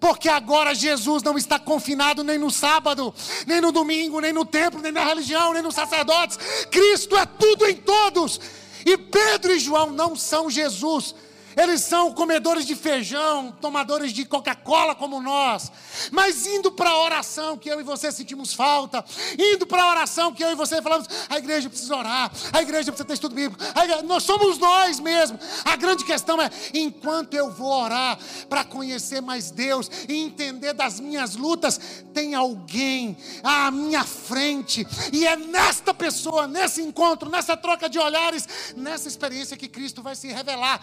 [0.00, 3.14] Porque agora Jesus não está confinado nem no sábado,
[3.46, 6.36] nem no domingo, nem no templo, nem na religião, nem nos sacerdotes.
[6.70, 8.38] Cristo é tudo em todos.
[8.84, 11.14] E Pedro e João não são Jesus,
[11.56, 15.70] eles são comedores de feijão, tomadores de Coca-Cola como nós.
[16.10, 19.04] Mas indo para a oração, que eu e você sentimos falta.
[19.38, 22.90] Indo para a oração, que eu e você falamos, a igreja precisa orar, a igreja
[22.90, 23.62] precisa ter estudo bíblico.
[23.62, 25.40] Igreja, nós somos nós mesmos.
[25.64, 31.00] A grande questão é, enquanto eu vou orar para conhecer mais Deus e entender das
[31.00, 31.80] minhas lutas,
[32.12, 34.86] tem alguém à minha frente.
[35.12, 40.14] E é nesta pessoa, nesse encontro, nessa troca de olhares, nessa experiência que Cristo vai
[40.14, 40.80] se revelar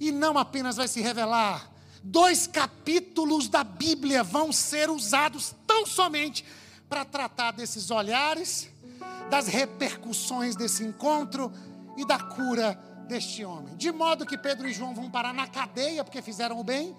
[0.00, 1.70] e não apenas vai se revelar,
[2.02, 6.44] dois capítulos da Bíblia vão ser usados tão somente
[6.88, 8.68] para tratar desses olhares,
[9.30, 11.52] das repercussões desse encontro
[11.96, 12.74] e da cura
[13.08, 13.76] deste homem.
[13.76, 16.96] De modo que Pedro e João vão parar na cadeia porque fizeram o bem.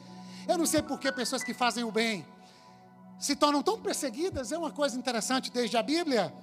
[0.47, 2.25] Eu não sei por que pessoas que fazem o bem
[3.19, 6.33] se tornam tão perseguidas, é uma coisa interessante desde a Bíblia.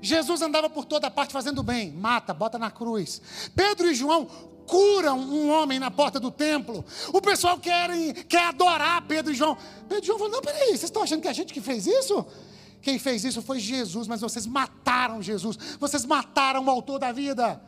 [0.00, 3.20] Jesus andava por toda parte fazendo bem, mata, bota na cruz.
[3.54, 4.26] Pedro e João
[4.68, 6.84] curam um homem na porta do templo.
[7.12, 7.90] O pessoal quer,
[8.28, 9.56] quer adorar Pedro e João.
[9.88, 11.86] Pedro e João falam: Não, peraí, vocês estão achando que é a gente que fez
[11.86, 12.24] isso?
[12.80, 17.60] Quem fez isso foi Jesus, mas vocês mataram Jesus, vocês mataram o autor da vida.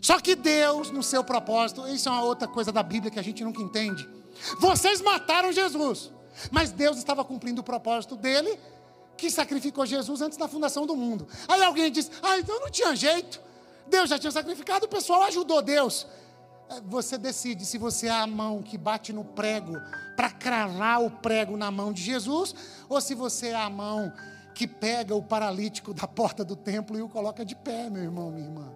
[0.00, 3.22] Só que Deus, no seu propósito, isso é uma outra coisa da Bíblia que a
[3.22, 4.08] gente nunca entende.
[4.58, 6.10] Vocês mataram Jesus,
[6.50, 8.58] mas Deus estava cumprindo o propósito dele,
[9.16, 11.26] que sacrificou Jesus antes da fundação do mundo.
[11.48, 13.43] Aí alguém diz: Ah, então não tinha jeito.
[13.88, 16.06] Deus já tinha sacrificado, o pessoal ajudou Deus.
[16.68, 19.74] É, você decide se você é a mão que bate no prego
[20.16, 22.54] para cravar o prego na mão de Jesus,
[22.88, 24.12] ou se você é a mão
[24.54, 28.30] que pega o paralítico da porta do templo e o coloca de pé, meu irmão,
[28.30, 28.72] minha irmã.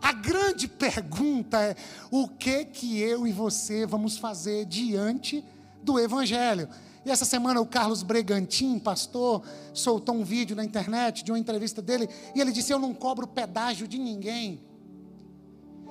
[0.00, 1.76] A grande pergunta é:
[2.10, 5.44] o que que eu e você vamos fazer diante
[5.82, 6.68] do evangelho?
[7.04, 9.42] E essa semana o Carlos Bregantin, pastor,
[9.72, 13.26] soltou um vídeo na internet de uma entrevista dele e ele disse: Eu não cobro
[13.26, 14.70] pedágio de ninguém.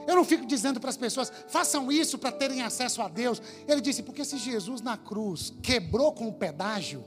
[0.07, 3.39] Eu não fico dizendo para as pessoas, façam isso para terem acesso a Deus.
[3.67, 7.05] Ele disse, porque se Jesus na cruz quebrou com o pedágio,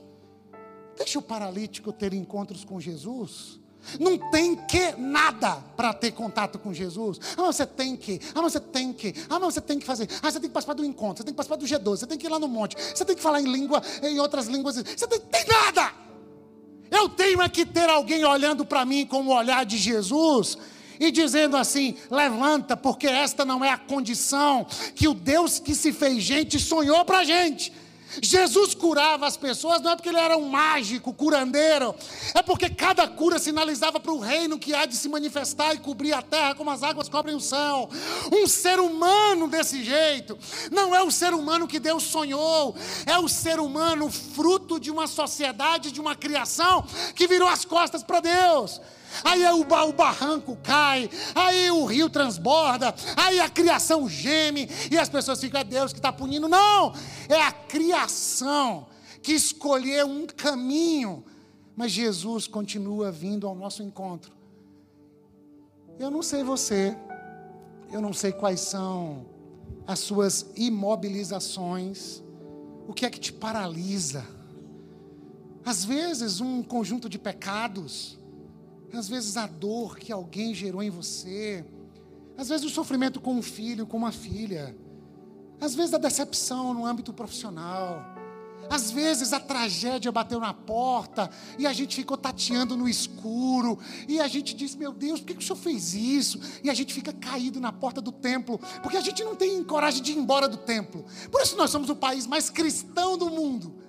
[0.97, 3.62] deixa o paralítico ter encontros com Jesus.
[3.99, 7.19] Não tem que nada para ter contato com Jesus.
[7.37, 8.21] Ah, você tem que.
[8.35, 9.15] Ah, você tem que.
[9.29, 10.09] Ah, você tem que fazer.
[10.23, 11.19] Ah, você tem que participar do encontro.
[11.19, 11.97] Você tem que participar do G12.
[11.99, 12.77] Você tem que ir lá no monte.
[12.77, 14.77] Você tem que falar em língua, em outras línguas.
[14.77, 15.93] Você tem, tem nada.
[16.91, 20.59] Eu tenho é que ter alguém olhando para mim com o olhar de Jesus
[21.01, 25.93] e dizendo assim: levanta, porque esta não é a condição que o Deus que se
[25.93, 27.73] fez gente sonhou para gente.
[28.21, 31.95] Jesus curava as pessoas não é porque ele era um mágico, curandeiro,
[32.35, 36.13] é porque cada cura sinalizava para o reino que há de se manifestar e cobrir
[36.13, 37.89] a terra como as águas cobrem o céu.
[38.33, 40.39] Um ser humano desse jeito,
[40.71, 42.75] não é o ser humano que Deus sonhou,
[43.07, 46.85] é o ser humano fruto de uma sociedade, de uma criação
[47.15, 48.81] que virou as costas para Deus
[49.25, 55.09] aí o, o barranco cai, aí o rio transborda, aí a criação geme e as
[55.09, 56.49] pessoas ficam, é Deus que está punindo.
[56.49, 56.93] Não,
[57.29, 58.87] é a criação
[59.23, 61.25] que escolheu um caminho
[61.75, 64.33] Mas Jesus continua vindo ao nosso encontro.
[65.99, 66.97] Eu não sei você,
[67.91, 69.27] eu não sei quais são
[69.87, 72.23] as suas imobilizações,
[72.87, 74.25] o que é que te paralisa.
[75.65, 78.19] Às vezes, um conjunto de pecados,
[78.97, 81.65] às vezes, a dor que alguém gerou em você,
[82.37, 84.77] às vezes, o sofrimento com um filho, com uma filha,
[85.61, 88.13] às vezes, a decepção no âmbito profissional.
[88.71, 93.79] Às vezes a tragédia bateu na porta e a gente ficou tateando no escuro
[94.09, 96.41] e a gente diz: Meu Deus, por que, que o senhor fez isso?
[96.63, 100.03] E a gente fica caído na porta do templo, porque a gente não tem coragem
[100.03, 101.05] de ir embora do templo.
[101.31, 103.82] Por isso nós somos o país mais cristão do mundo.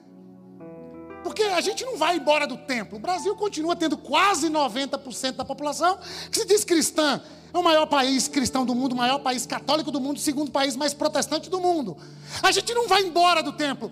[1.24, 2.98] Porque a gente não vai embora do templo.
[2.98, 5.98] O Brasil continua tendo quase 90% da população
[6.30, 7.22] que se diz cristã.
[7.54, 10.52] É o maior país cristão do mundo, o maior país católico do mundo, o segundo
[10.52, 11.96] país mais protestante do mundo.
[12.42, 13.92] A gente não vai embora do templo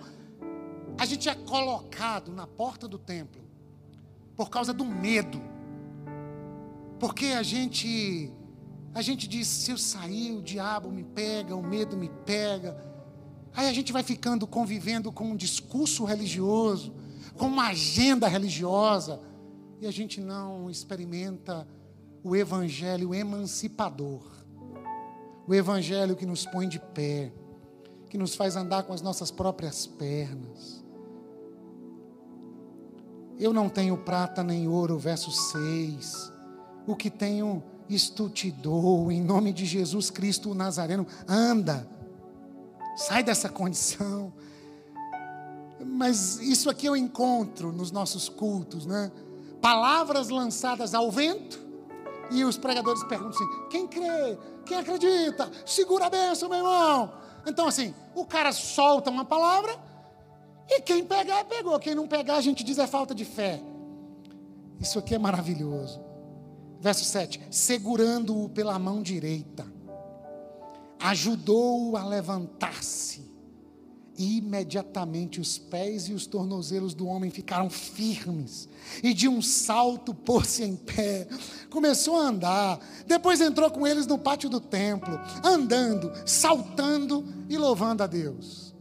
[0.98, 3.42] a gente é colocado na porta do templo
[4.36, 5.42] por causa do medo.
[6.98, 8.32] Porque a gente
[8.94, 12.76] a gente diz, se eu sair, o diabo me pega, o medo me pega.
[13.54, 16.94] Aí a gente vai ficando convivendo com um discurso religioso,
[17.36, 19.20] com uma agenda religiosa,
[19.80, 21.66] e a gente não experimenta
[22.22, 24.22] o evangelho emancipador.
[25.46, 27.32] O evangelho que nos põe de pé,
[28.08, 30.84] que nos faz andar com as nossas próprias pernas.
[33.38, 36.32] Eu não tenho prata nem ouro, verso 6.
[36.86, 41.06] O que tenho, isto te dou, em nome de Jesus Cristo o Nazareno.
[41.26, 41.88] Anda,
[42.96, 44.32] sai dessa condição.
[45.84, 49.10] Mas isso aqui eu encontro nos nossos cultos, né?
[49.60, 51.60] Palavras lançadas ao vento,
[52.30, 54.38] e os pregadores perguntam assim: quem crê?
[54.64, 55.50] Quem acredita?
[55.66, 57.12] Segura a bênção, meu irmão.
[57.46, 59.76] Então, assim, o cara solta uma palavra,
[60.68, 61.78] e quem pegar, pegou.
[61.78, 63.62] Quem não pegar, a gente diz é falta de fé.
[64.80, 66.00] Isso aqui é maravilhoso.
[66.80, 69.66] Verso 7: segurando-o pela mão direita,
[71.00, 73.31] ajudou-o a levantar-se.
[74.18, 78.68] Imediatamente os pés e os tornozelos do homem ficaram firmes,
[79.02, 81.26] e de um salto pôs-se em pé.
[81.70, 88.02] Começou a andar, depois entrou com eles no pátio do templo, andando, saltando e louvando
[88.02, 88.72] a Deus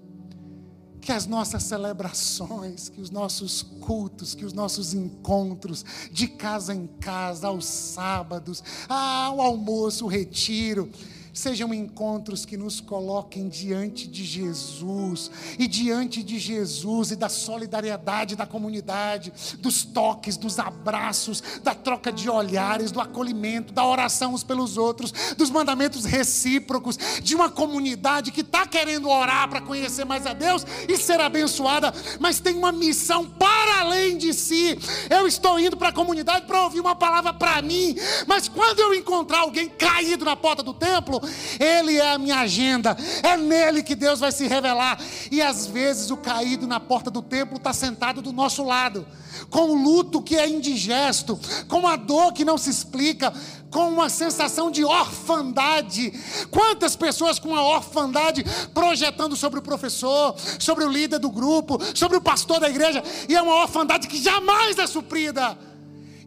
[1.02, 6.86] que as nossas celebrações, que os nossos cultos, que os nossos encontros, de casa em
[6.86, 10.92] casa, aos sábados, ao almoço, retiro,
[11.34, 18.36] sejam encontros que nos coloquem diante de Jesus, e diante de Jesus e da solidariedade
[18.36, 24.44] da comunidade, dos toques, dos abraços, da troca de olhares, do acolhimento, da oração uns
[24.44, 30.26] pelos outros, dos mandamentos recíprocos, de uma comunidade que está querendo orar para conhecer mais
[30.26, 34.78] a Deus e ser abençoada, mas tem uma missão para além de si.
[35.10, 37.96] Eu estou indo para a comunidade para ouvir uma palavra para mim,
[38.28, 41.21] mas quando eu encontrar alguém caído na porta do templo,
[41.60, 45.00] ele é a minha agenda, é nele que Deus vai se revelar.
[45.32, 49.06] E às vezes o caído na porta do templo está sentado do nosso lado,
[49.50, 53.34] com o luto que é indigesto, com a dor que não se explica,
[53.72, 56.14] com uma sensação de orfandade.
[56.52, 62.18] Quantas pessoas com a orfandade projetando sobre o professor, sobre o líder do grupo, sobre
[62.18, 65.58] o pastor da igreja, e é uma orfandade que jamais é suprida.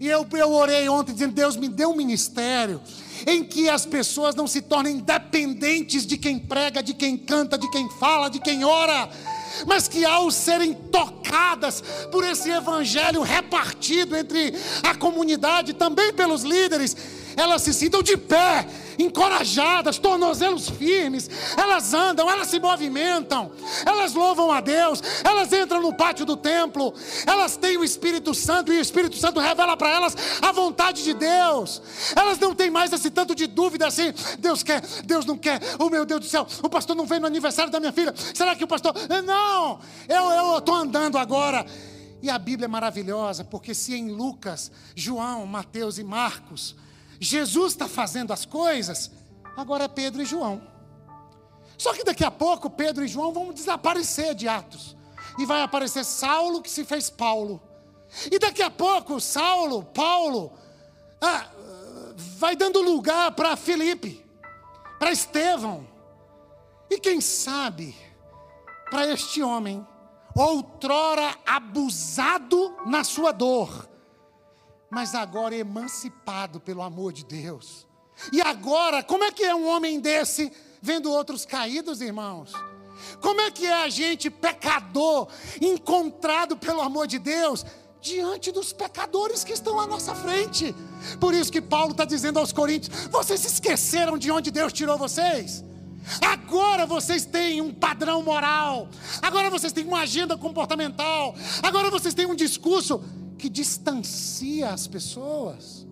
[0.01, 2.81] E eu, eu orei ontem dizendo: Deus me deu um ministério
[3.27, 7.71] em que as pessoas não se tornem dependentes de quem prega, de quem canta, de
[7.71, 9.09] quem fala, de quem ora,
[9.67, 16.97] mas que ao serem tocadas por esse evangelho repartido entre a comunidade, também pelos líderes,
[17.37, 18.67] elas se sintam de pé
[18.99, 23.51] encorajadas, tornozelos firmes, elas andam, elas se movimentam,
[23.85, 26.95] elas louvam a Deus, elas entram no pátio do templo,
[27.27, 31.15] elas têm o Espírito Santo e o Espírito Santo revela para elas a vontade de
[31.15, 31.83] Deus.
[32.15, 35.91] Elas não têm mais esse tanto de dúvida assim: Deus quer, Deus não quer, oh
[35.91, 38.65] meu Deus do céu, o pastor não veio no aniversário da minha filha, será que
[38.65, 38.95] o pastor.
[39.25, 41.65] Não, eu estou andando agora.
[42.23, 46.75] E a Bíblia é maravilhosa, porque se em Lucas, João, Mateus e Marcos,
[47.21, 49.11] Jesus está fazendo as coisas,
[49.57, 50.63] agora é Pedro e João.
[51.77, 54.97] Só que daqui a pouco Pedro e João vão desaparecer de Atos.
[55.39, 57.61] E vai aparecer Saulo que se fez Paulo.
[58.31, 60.53] E daqui a pouco Saulo, Paulo,
[61.21, 61.49] ah,
[62.39, 64.25] vai dando lugar para Felipe,
[64.99, 65.87] para Estevão.
[66.89, 67.97] E quem sabe,
[68.91, 69.85] para este homem,
[70.35, 73.89] outrora abusado na sua dor,
[74.95, 77.85] mas agora emancipado pelo amor de Deus.
[78.33, 82.53] E agora, como é que é um homem desse vendo outros caídos, irmãos?
[83.21, 85.29] Como é que é a gente pecador,
[85.61, 87.67] encontrado pelo amor de Deus,
[88.01, 90.75] diante dos pecadores que estão à nossa frente.
[91.19, 94.97] Por isso que Paulo está dizendo aos Coríntios: vocês se esqueceram de onde Deus tirou
[94.97, 95.65] vocês?
[96.21, 98.89] Agora vocês têm um padrão moral,
[99.23, 103.03] agora vocês têm uma agenda comportamental, agora vocês têm um discurso
[103.39, 105.87] que distancia as pessoas.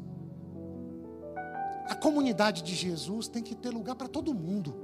[1.87, 4.75] A comunidade de Jesus tem que ter lugar para todo mundo.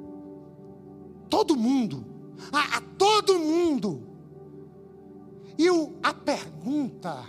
[1.31, 2.05] Todo mundo.
[2.53, 4.09] A, a todo mundo.
[5.57, 7.25] E o, a pergunta,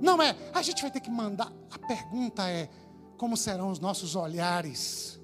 [0.00, 2.68] não é, a gente vai ter que mandar, a pergunta é:
[3.16, 5.20] como serão os nossos olhares?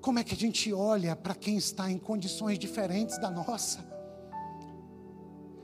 [0.00, 3.89] Como é que a gente olha para quem está em condições diferentes da nossa?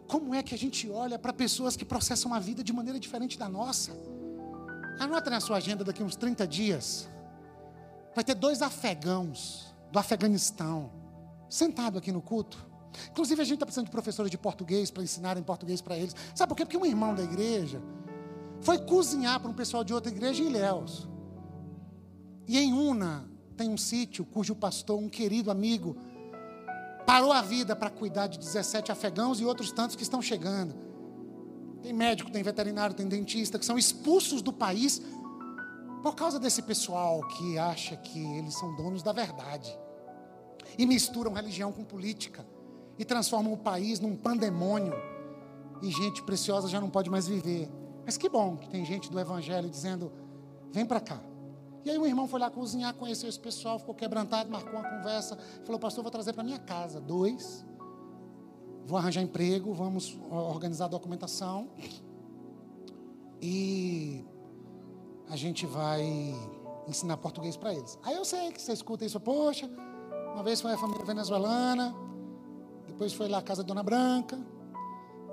[0.07, 3.38] Como é que a gente olha para pessoas que processam a vida de maneira diferente
[3.38, 3.92] da nossa?
[4.98, 7.09] Anota na sua agenda daqui uns 30 dias.
[8.14, 10.90] Vai ter dois afegãos do Afeganistão
[11.48, 12.57] sentado aqui no culto.
[13.11, 16.14] Inclusive, a gente está precisando de professores de português para ensinar em português para eles.
[16.34, 16.64] Sabe por quê?
[16.64, 17.82] Porque um irmão da igreja
[18.61, 21.09] foi cozinhar para um pessoal de outra igreja em Ilhéus.
[22.48, 25.96] E em Una tem um sítio cujo pastor, um querido amigo,
[27.07, 30.74] parou a vida para cuidar de 17 afegãos e outros tantos que estão chegando.
[31.82, 35.00] Tem médico, tem veterinário, tem dentista que são expulsos do país
[36.02, 39.76] por causa desse pessoal que acha que eles são donos da verdade
[40.76, 42.46] e misturam religião com política
[42.98, 44.94] e transformam o país num pandemônio.
[45.82, 47.70] E gente preciosa já não pode mais viver.
[48.04, 50.11] Mas que bom que tem gente do Evangelho dizendo:
[50.72, 51.20] vem para cá.
[51.87, 55.39] E aí o irmão foi lá cozinhar, conheceu esse pessoal, ficou quebrantado, marcou uma conversa,
[55.64, 57.64] falou: Pastor, vou trazer para minha casa dois.
[58.84, 61.70] Vou arranjar emprego, vamos organizar a documentação.
[63.41, 64.24] E
[65.28, 66.03] a gente vai
[66.89, 67.97] ensinar português para eles.
[68.03, 69.70] Aí eu sei que você escuta isso, poxa,
[70.34, 71.95] uma vez foi a família venezuelana,
[72.89, 74.37] depois foi lá a casa da Dona Branca.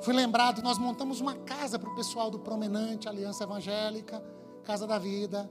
[0.01, 4.23] Fui lembrado, nós montamos uma casa para o pessoal do Promenante, Aliança Evangélica,
[4.63, 5.49] Casa da Vida.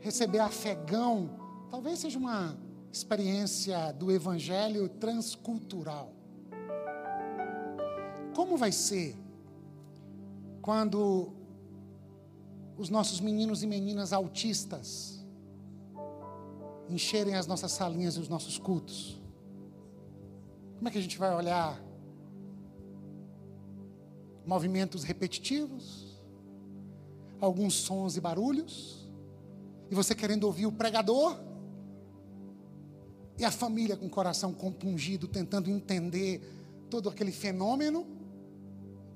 [0.00, 1.30] Receber afegão,
[1.70, 2.56] talvez seja uma
[2.92, 6.12] experiência do Evangelho transcultural.
[8.34, 9.16] Como vai ser
[10.62, 11.32] quando
[12.76, 15.24] os nossos meninos e meninas autistas
[16.88, 19.20] encherem as nossas salinhas e os nossos cultos?
[20.76, 21.82] Como é que a gente vai olhar?
[24.46, 26.22] Movimentos repetitivos,
[27.40, 28.97] alguns sons e barulhos,
[29.90, 31.38] e você querendo ouvir o pregador,
[33.38, 36.40] e a família com o coração compungido, tentando entender
[36.90, 38.18] todo aquele fenômeno,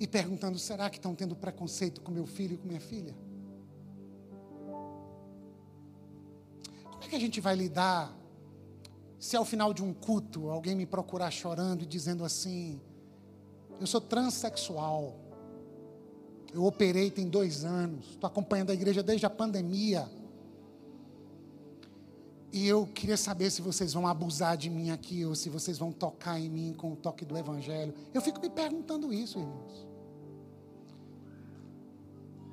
[0.02, 3.14] e perguntando: será que estão tendo preconceito com meu filho e com minha filha?
[6.90, 8.12] Como é que a gente vai lidar
[9.18, 12.80] se ao final de um culto alguém me procurar chorando e dizendo assim:
[13.80, 15.14] eu sou transexual,
[16.52, 20.10] eu operei tem dois anos, estou acompanhando a igreja desde a pandemia.
[22.53, 25.90] E eu queria saber se vocês vão abusar de mim aqui ou se vocês vão
[25.90, 27.94] tocar em mim com o toque do Evangelho.
[28.12, 29.86] Eu fico me perguntando isso, irmãos.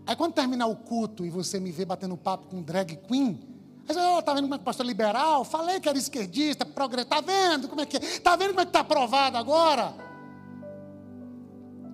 [0.08, 3.40] Aí quando terminar o culto e você me vê batendo papo com drag queen,
[3.86, 5.44] mas, oh, tá vendo como é que o pastor liberal?
[5.44, 7.16] Falei que era esquerdista, progressista.
[7.16, 8.20] Tá vendo como é que é?
[8.20, 9.96] Tá vendo como é que está aprovado agora?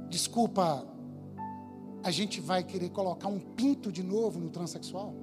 [0.09, 0.85] Desculpa,
[2.03, 5.15] a gente vai querer colocar um pinto de novo no transexual?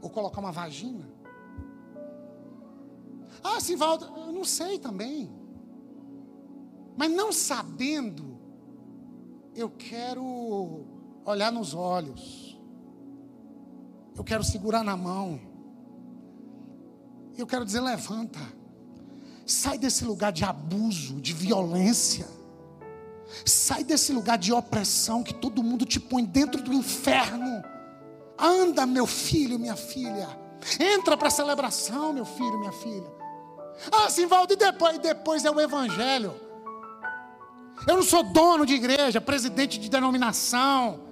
[0.00, 1.08] Ou colocar uma vagina?
[3.42, 5.30] Ah, Sivaldo, eu não sei também.
[6.96, 8.38] Mas não sabendo,
[9.54, 10.84] eu quero
[11.24, 12.48] olhar nos olhos
[14.18, 15.40] eu quero segurar na mão.
[17.36, 18.40] Eu quero dizer: levanta.
[19.46, 22.26] Sai desse lugar de abuso, de violência.
[23.46, 27.62] Sai desse lugar de opressão que todo mundo te põe dentro do inferno.
[28.38, 30.28] Anda, meu filho, minha filha.
[30.78, 33.12] Entra para a celebração, meu filho, minha filha.
[33.90, 36.34] Ah, Simvaldo, e depois, depois é o Evangelho.
[37.86, 41.08] Eu não sou dono de igreja, presidente de denominação.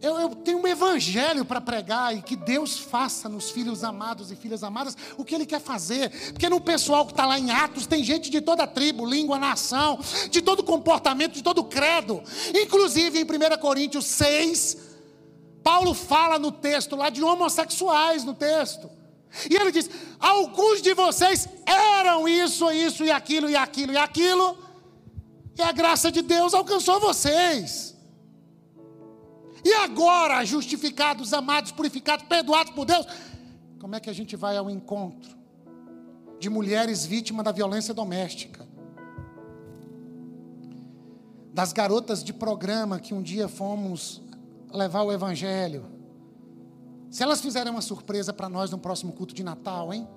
[0.00, 4.36] Eu, eu, tenho um evangelho para pregar e que Deus faça nos filhos amados e
[4.36, 6.10] filhas amadas o que Ele quer fazer.
[6.32, 10.00] Porque no pessoal que está lá em Atos tem gente de toda tribo, língua, nação,
[10.28, 12.20] de todo comportamento, de todo credo.
[12.52, 14.91] Inclusive em 1 Coríntios 6,
[15.62, 18.90] Paulo fala no texto lá de homossexuais no texto.
[19.50, 19.88] E ele diz:
[20.18, 24.58] alguns de vocês eram isso, isso e aquilo e aquilo e aquilo,
[25.56, 27.96] e a graça de Deus alcançou vocês.
[29.64, 33.06] E agora, justificados, amados, purificados, perdoados por Deus,
[33.80, 35.36] como é que a gente vai ao encontro
[36.40, 38.62] de mulheres vítimas da violência doméstica?
[41.52, 44.21] das garotas de programa que um dia fomos
[44.72, 45.86] levar o evangelho.
[47.10, 50.08] Se elas fizerem uma surpresa para nós no próximo culto de Natal, hein?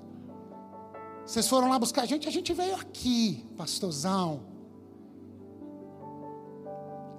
[1.26, 4.42] Vocês foram lá buscar a gente, a gente veio aqui, pastorzão.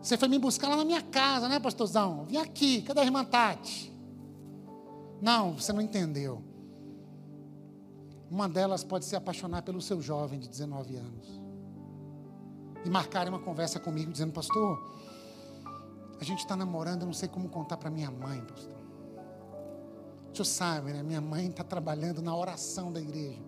[0.01, 2.25] Você foi me buscar lá na minha casa, né, pastorzão?
[2.27, 3.93] Vim aqui, cadê a irmã Tati?
[5.21, 6.43] Não, você não entendeu.
[8.31, 11.41] Uma delas pode se apaixonar pelo seu jovem de 19 anos.
[12.85, 14.79] E marcarem uma conversa comigo dizendo, pastor,
[16.21, 18.77] a gente está namorando, eu não sei como contar para minha mãe, pastor.
[20.31, 21.03] O senhor sabe, né?
[21.03, 23.43] Minha mãe está trabalhando na oração da igreja.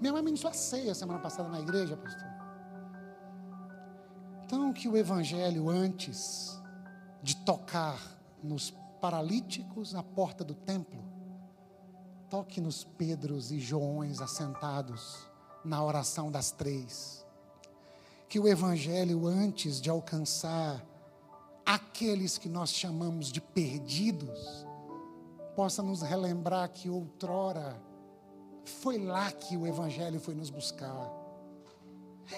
[0.00, 2.36] Minha mãe ministrou a ceia semana passada na igreja, pastor.
[4.44, 6.60] Então, que o evangelho, antes
[7.22, 8.00] de tocar
[8.42, 11.02] nos paralíticos na porta do templo,
[12.30, 15.26] toque nos Pedros e Joões assentados
[15.64, 17.26] na oração das três.
[18.28, 20.84] Que o evangelho, antes de alcançar
[21.66, 24.64] aqueles que nós chamamos de perdidos,
[25.56, 27.82] possa nos relembrar que outrora
[28.64, 31.10] foi lá que o Evangelho foi nos buscar.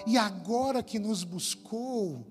[0.05, 2.25] E agora que nos buscou,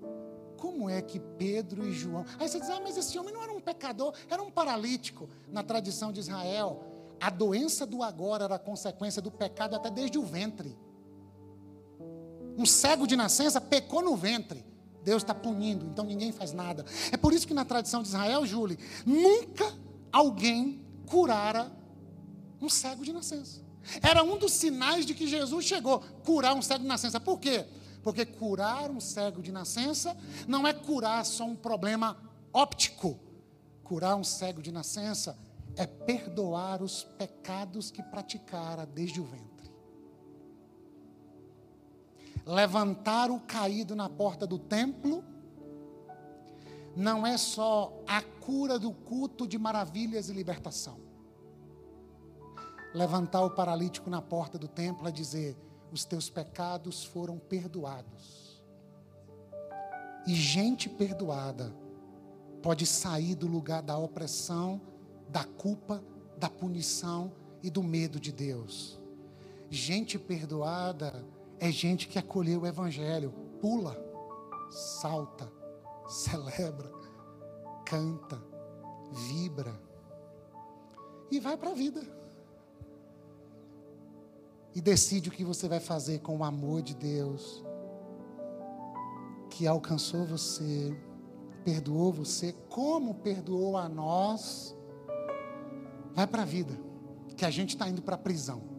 [0.57, 2.25] como é que Pedro e João.
[2.39, 5.29] Aí você diz, ah, mas esse homem não era um pecador, era um paralítico.
[5.49, 6.81] Na tradição de Israel,
[7.19, 10.77] a doença do agora era consequência do pecado até desde o ventre.
[12.57, 14.65] Um cego de nascença pecou no ventre.
[15.03, 16.85] Deus está punindo, então ninguém faz nada.
[17.11, 19.73] É por isso que na tradição de Israel, Júlia, nunca
[20.11, 21.71] alguém curara
[22.61, 23.61] um cego de nascença.
[24.01, 27.19] Era um dos sinais de que Jesus chegou, curar um cego de nascença.
[27.19, 27.65] Por quê?
[28.03, 30.15] Porque curar um cego de nascença
[30.47, 32.17] não é curar só um problema
[32.53, 33.19] óptico.
[33.83, 35.37] Curar um cego de nascença
[35.75, 39.58] é perdoar os pecados que praticara desde o ventre.
[42.49, 45.23] Levantar o caído na porta do templo
[46.95, 50.99] não é só a cura do culto de maravilhas e libertação.
[52.91, 55.55] Levantar o paralítico na porta do templo é dizer:
[55.91, 58.65] os teus pecados foram perdoados.
[60.25, 61.71] E gente perdoada
[62.63, 64.81] pode sair do lugar da opressão,
[65.29, 66.03] da culpa,
[66.35, 67.31] da punição
[67.61, 68.99] e do medo de Deus.
[69.69, 71.23] Gente perdoada
[71.59, 73.31] é gente que acolheu o Evangelho,
[73.61, 73.97] pula,
[74.69, 75.51] salta,
[76.07, 76.91] celebra,
[77.85, 78.41] canta,
[79.11, 79.79] vibra
[81.31, 82.01] e vai para a vida.
[84.73, 87.63] E decide o que você vai fazer com o amor de Deus,
[89.49, 90.95] que alcançou você,
[91.63, 94.75] perdoou você, como perdoou a nós.
[96.13, 96.79] Vai para a vida,
[97.35, 98.78] que a gente está indo para a prisão.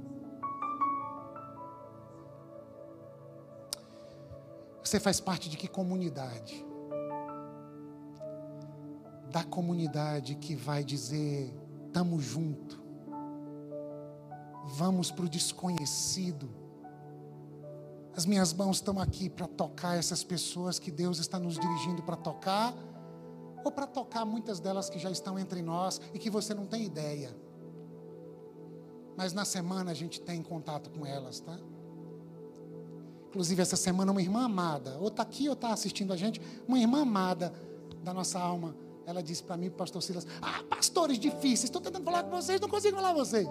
[4.90, 6.66] Você faz parte de que comunidade?
[9.30, 11.54] da comunidade que vai dizer:
[11.86, 12.82] estamos junto,
[14.74, 16.50] vamos para o desconhecido.
[18.16, 22.16] As minhas mãos estão aqui para tocar essas pessoas que Deus está nos dirigindo para
[22.16, 22.74] tocar,
[23.64, 26.82] ou para tocar muitas delas que já estão entre nós e que você não tem
[26.82, 27.32] ideia.
[29.16, 31.56] Mas na semana a gente tem contato com elas, tá?
[33.30, 36.80] Inclusive, essa semana, uma irmã amada, ou está aqui ou está assistindo a gente, uma
[36.80, 37.52] irmã amada
[38.02, 38.74] da nossa alma,
[39.06, 42.68] ela disse para mim, pastor Silas: Ah, pastores difíceis, estou tentando falar com vocês, não
[42.68, 43.48] consigo falar com vocês.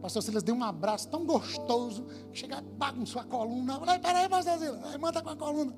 [0.00, 3.78] Pastor Silas deu um abraço tão gostoso, que chega, bagunçou a coluna.
[3.98, 5.76] Peraí, pastor Silas, a irmã está com a coluna.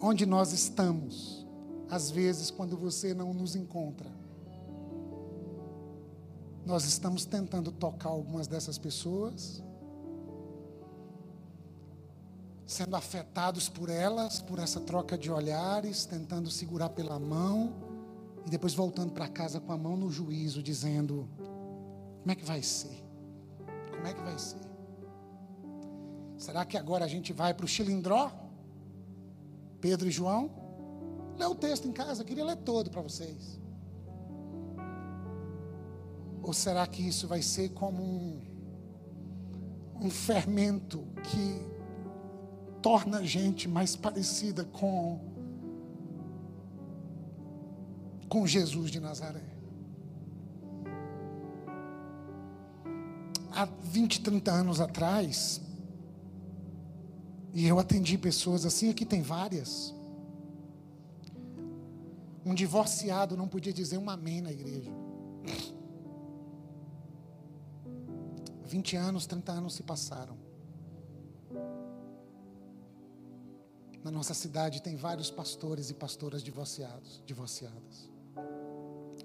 [0.00, 1.44] Onde nós estamos,
[1.90, 4.08] às vezes, quando você não nos encontra,
[6.64, 9.60] nós estamos tentando tocar algumas dessas pessoas
[12.66, 17.74] sendo afetados por elas, por essa troca de olhares, tentando segurar pela mão
[18.46, 21.28] e depois voltando para casa com a mão no juízo, dizendo:
[22.20, 23.04] como é que vai ser?
[23.90, 24.64] Como é que vai ser?
[26.38, 28.30] Será que agora a gente vai para o Chilindró?
[29.80, 30.50] Pedro e João?
[31.38, 33.60] Lê o texto em casa, eu queria ler todo para vocês.
[36.42, 38.42] Ou será que isso vai ser como um,
[40.00, 41.73] um fermento que
[42.84, 45.18] torna a gente mais parecida com
[48.28, 49.48] com Jesus de Nazaré.
[53.52, 55.62] Há 20, 30 anos atrás,
[57.54, 59.94] e eu atendi pessoas assim, aqui tem várias.
[62.44, 64.92] Um divorciado não podia dizer um amém na igreja.
[68.66, 70.36] 20 anos, 30 anos se passaram.
[74.04, 78.10] Na nossa cidade tem vários pastores e pastoras divorciados, divorciadas.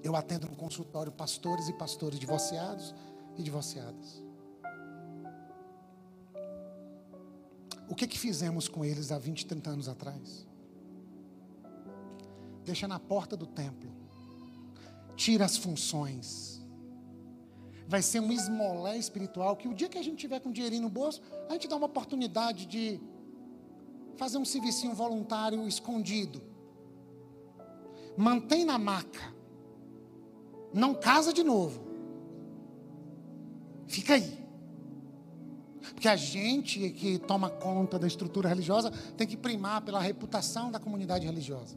[0.02, 2.96] Eu atendo no consultório pastores e pastores divorciados
[3.38, 4.24] e divorciadas.
[7.90, 10.48] O que que fizemos com eles há 20, 30 anos atrás?
[12.64, 13.92] Deixa na porta do templo.
[15.18, 16.64] Tira as funções.
[17.86, 20.90] Vai ser um esmolé espiritual que o dia que a gente tiver com dinheirinho no
[20.90, 23.02] bolso, a gente dá uma oportunidade de
[24.18, 26.42] fazer um serviço voluntário escondido.
[28.18, 29.34] Mantém na maca.
[30.74, 31.82] Não casa de novo.
[33.88, 34.40] Fica aí.
[35.94, 40.80] Porque a gente que toma conta da estrutura religiosa tem que primar pela reputação da
[40.80, 41.76] comunidade religiosa.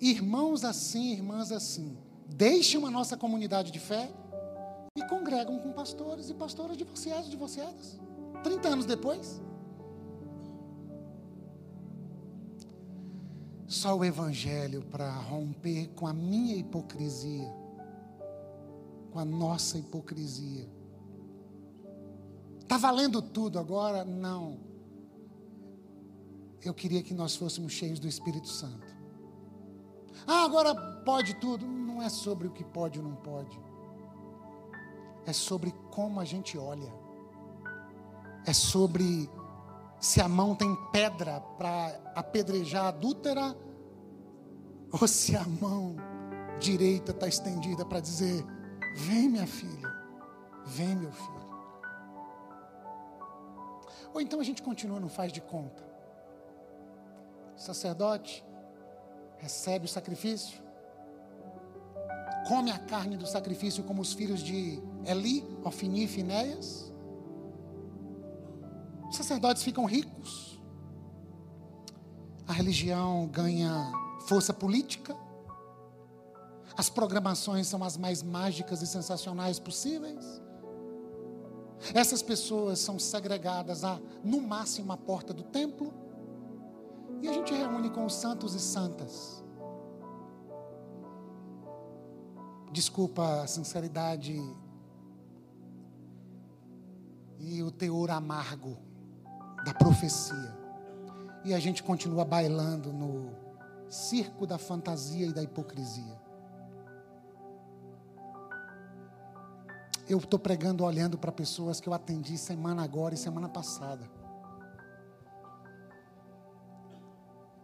[0.00, 1.96] Irmãos assim, irmãs assim,
[2.28, 4.10] deixam a nossa comunidade de fé
[4.96, 7.98] e congregam com pastores e pastoras divorciados, divorciadas.
[8.44, 9.42] 30 anos depois.
[13.66, 17.52] Só o Evangelho para romper com a minha hipocrisia,
[19.10, 20.68] com a nossa hipocrisia.
[22.60, 24.04] Está valendo tudo agora?
[24.04, 24.58] Não.
[26.62, 28.94] Eu queria que nós fôssemos cheios do Espírito Santo.
[30.26, 30.74] Ah, agora
[31.04, 31.66] pode tudo.
[31.66, 33.58] Não é sobre o que pode ou não pode.
[35.26, 37.03] É sobre como a gente olha
[38.46, 39.30] é sobre
[40.00, 43.56] se a mão tem pedra para apedrejar a adúltera,
[44.92, 45.96] ou se a mão
[46.60, 48.44] direita está estendida para dizer:
[48.96, 49.88] Vem, minha filha,
[50.66, 51.44] vem, meu filho.
[54.12, 55.82] Ou então a gente continua, não faz de conta.
[57.56, 58.44] O sacerdote
[59.38, 60.62] recebe o sacrifício,
[62.46, 66.93] come a carne do sacrifício como os filhos de Eli, Ofni e Finéias,
[69.08, 70.60] os sacerdotes ficam ricos.
[72.46, 73.90] A religião ganha
[74.26, 75.16] força política.
[76.76, 80.42] As programações são as mais mágicas e sensacionais possíveis.
[81.92, 85.92] Essas pessoas são segregadas a, no máximo, a porta do templo.
[87.22, 89.42] E a gente reúne com os santos e santas.
[92.72, 94.34] Desculpa a sinceridade
[97.38, 98.76] e o teor amargo
[99.64, 100.56] da profecia.
[101.44, 103.30] E a gente continua bailando no
[103.88, 106.22] circo da fantasia e da hipocrisia.
[110.08, 114.08] Eu estou pregando olhando para pessoas que eu atendi semana agora e semana passada.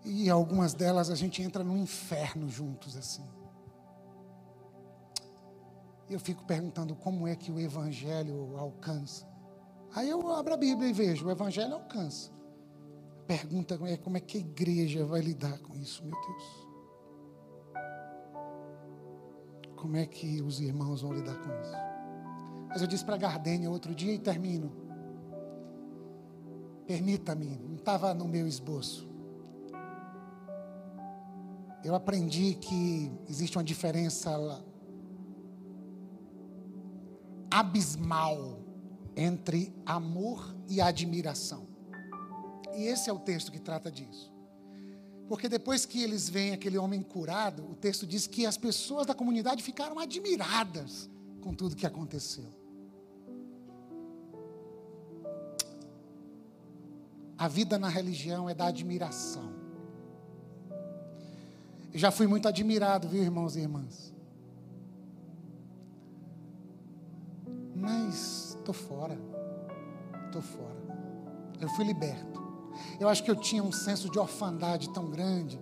[0.03, 3.25] E algumas delas a gente entra no inferno juntos assim.
[6.09, 9.30] Eu fico perguntando como é que o evangelho alcança.
[9.95, 12.31] Aí eu abro a Bíblia e vejo, o Evangelho alcança.
[13.27, 16.69] Pergunta é como é que a igreja vai lidar com isso, meu Deus.
[19.77, 21.77] Como é que os irmãos vão lidar com isso?
[22.69, 24.71] Mas eu disse para a Gardênia outro dia e termino.
[26.87, 29.09] Permita-me, não estava no meu esboço.
[31.83, 34.31] Eu aprendi que existe uma diferença
[37.51, 38.60] abismal
[39.21, 41.69] entre amor e admiração.
[42.75, 44.33] E esse é o texto que trata disso.
[45.29, 49.15] Porque depois que eles veem aquele homem curado, o texto diz que as pessoas da
[49.15, 51.11] comunidade ficaram admiradas
[51.43, 52.49] com tudo que aconteceu.
[57.37, 59.53] A vida na religião é da admiração.
[61.93, 64.15] Já fui muito admirado, viu, irmãos e irmãs?
[67.77, 69.19] Mas Estou fora.
[70.27, 70.77] Estou fora.
[71.61, 72.41] Eu fui liberto.
[73.01, 75.61] Eu acho que eu tinha um senso de orfandade tão grande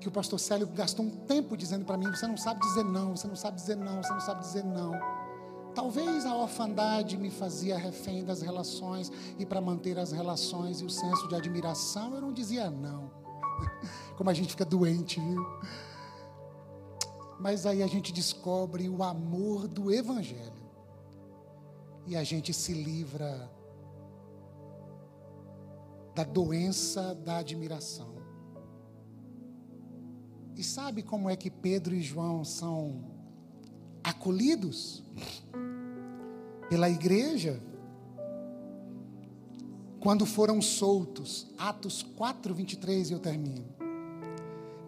[0.00, 3.16] que o pastor Célio gastou um tempo dizendo para mim: você não sabe dizer não,
[3.16, 4.92] você não sabe dizer não, você não sabe dizer não.
[5.72, 10.90] Talvez a orfandade me fazia refém das relações e para manter as relações e o
[10.90, 13.08] senso de admiração eu não dizia não.
[14.18, 15.46] Como a gente fica doente, viu?
[17.38, 20.61] Mas aí a gente descobre o amor do Evangelho
[22.06, 23.50] e a gente se livra
[26.14, 28.14] da doença da admiração.
[30.56, 33.04] E sabe como é que Pedro e João são
[34.04, 35.02] acolhidos
[36.68, 37.60] pela igreja?
[39.98, 43.64] Quando foram soltos, Atos 4, 23, e eu termino.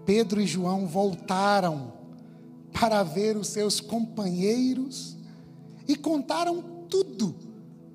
[0.05, 1.95] Pedro e João voltaram
[2.73, 5.17] para ver os seus companheiros
[5.87, 7.35] e contaram tudo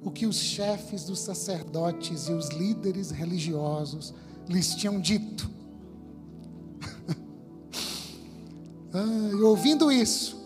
[0.02, 4.14] o que os chefes dos sacerdotes e os líderes religiosos
[4.46, 5.50] lhes tinham dito.
[8.94, 10.38] ah, e ouvindo isso,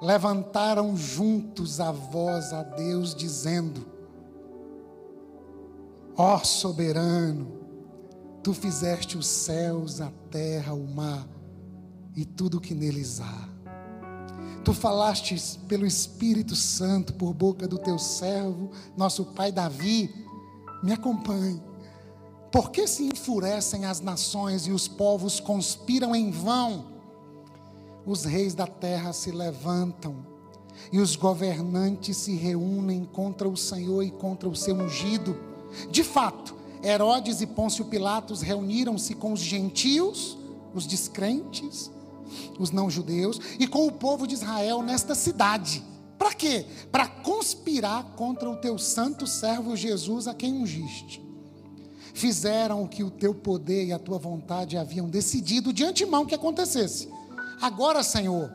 [0.00, 3.86] levantaram juntos a voz a Deus, dizendo:
[6.16, 7.52] Ó soberano,
[8.42, 11.28] tu fizeste os céus, a terra, o mar
[12.16, 13.51] e tudo o que neles há.
[14.64, 20.14] Tu falaste pelo Espírito Santo, por boca do teu servo, nosso pai Davi.
[20.82, 21.60] Me acompanhe.
[22.50, 26.92] Por que se enfurecem as nações e os povos conspiram em vão?
[28.06, 30.26] Os reis da terra se levantam
[30.92, 35.36] e os governantes se reúnem contra o Senhor e contra o seu ungido.
[35.90, 36.54] De fato,
[36.84, 40.36] Herodes e Pôncio Pilatos reuniram-se com os gentios,
[40.74, 41.90] os descrentes,
[42.58, 45.82] os não-judeus, e com o povo de Israel nesta cidade.
[46.18, 46.66] Para quê?
[46.90, 51.20] Para conspirar contra o teu santo servo Jesus, a quem ungiste.
[52.14, 56.34] Fizeram o que o teu poder e a tua vontade haviam decidido de antemão que
[56.34, 57.08] acontecesse.
[57.60, 58.54] Agora, Senhor,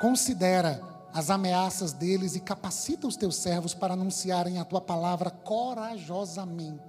[0.00, 0.82] considera
[1.12, 6.80] as ameaças deles e capacita os teus servos para anunciarem a tua palavra corajosamente.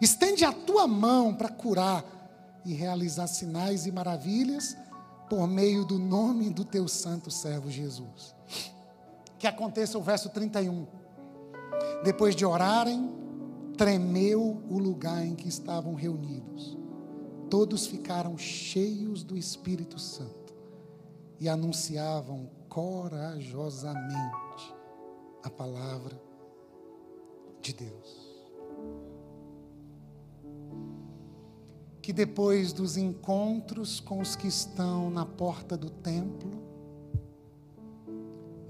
[0.00, 2.04] Estende a tua mão para curar
[2.64, 4.76] e realizar sinais e maravilhas
[5.28, 8.34] por meio do nome do teu santo servo Jesus.
[9.38, 10.86] Que aconteça o verso 31.
[12.04, 13.12] Depois de orarem,
[13.76, 16.76] tremeu o lugar em que estavam reunidos.
[17.50, 20.54] Todos ficaram cheios do Espírito Santo
[21.38, 24.74] e anunciavam corajosamente
[25.42, 26.20] a palavra
[27.60, 28.25] de Deus.
[32.06, 36.62] Que depois dos encontros com os que estão na porta do templo,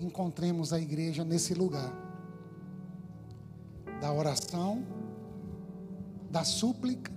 [0.01, 1.93] encontremos a igreja nesse lugar.
[4.01, 4.87] Da oração,
[6.31, 7.13] da súplica,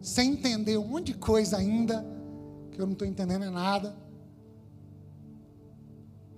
[0.00, 2.02] sem entender um monte de coisa ainda,
[2.70, 3.94] que eu não estou entendendo é nada,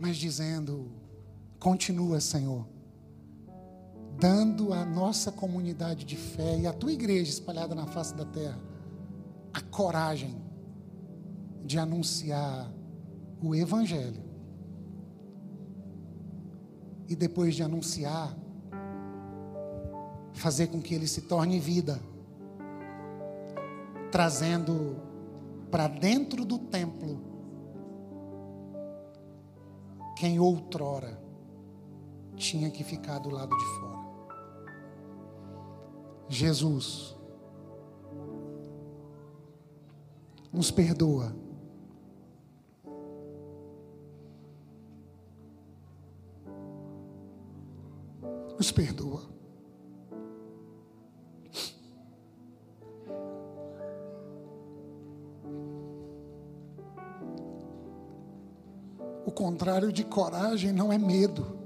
[0.01, 0.91] mas dizendo:
[1.61, 2.67] continua, Senhor,
[4.25, 8.59] dando à nossa comunidade de fé e à tua igreja espalhada na face da terra
[9.53, 10.35] a coragem
[11.63, 12.73] de anunciar
[13.43, 14.23] o Evangelho.
[17.07, 18.35] E depois de anunciar,
[20.33, 22.01] fazer com que ele se torne vida,
[24.11, 24.97] trazendo
[25.71, 27.21] para dentro do templo
[30.17, 31.23] quem outrora
[32.37, 33.94] tinha que ficar do lado de fora.
[36.29, 37.15] Jesus
[40.53, 41.35] nos perdoa.
[48.57, 49.23] Nos perdoa.
[59.27, 61.64] O contrário de coragem não é medo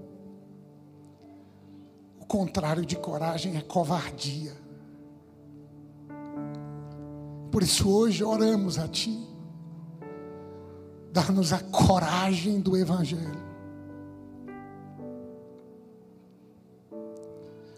[2.29, 4.53] contrário de coragem é covardia.
[7.51, 9.27] Por isso hoje oramos a Ti,
[11.11, 13.49] dá-nos a coragem do Evangelho.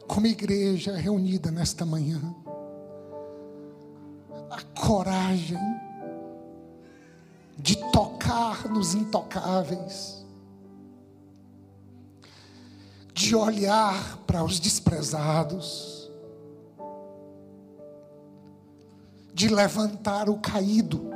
[0.08, 2.20] Como igreja reunida nesta manhã,
[4.50, 5.56] a coragem
[7.56, 10.19] de tocar nos intocáveis
[13.20, 16.10] de olhar para os desprezados,
[19.34, 21.10] de levantar o caído,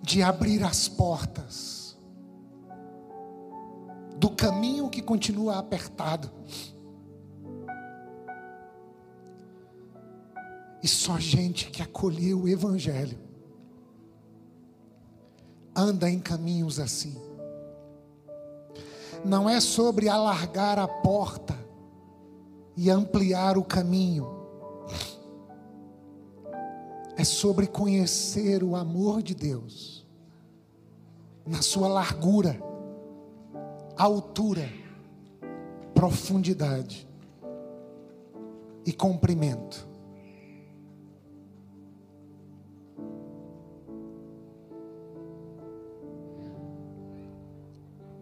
[0.00, 1.98] de abrir as portas
[4.16, 6.30] do caminho que continua apertado.
[10.80, 13.27] E só gente que acolheu o Evangelho
[15.78, 17.16] anda em caminhos assim.
[19.24, 21.56] Não é sobre alargar a porta
[22.76, 24.26] e ampliar o caminho.
[27.16, 30.06] É sobre conhecer o amor de Deus
[31.46, 32.60] na sua largura,
[33.96, 34.68] altura,
[35.94, 37.08] profundidade
[38.84, 39.87] e comprimento.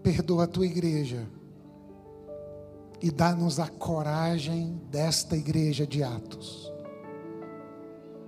[0.07, 1.27] Perdoa a tua igreja
[3.03, 6.73] e dá-nos a coragem desta igreja de Atos.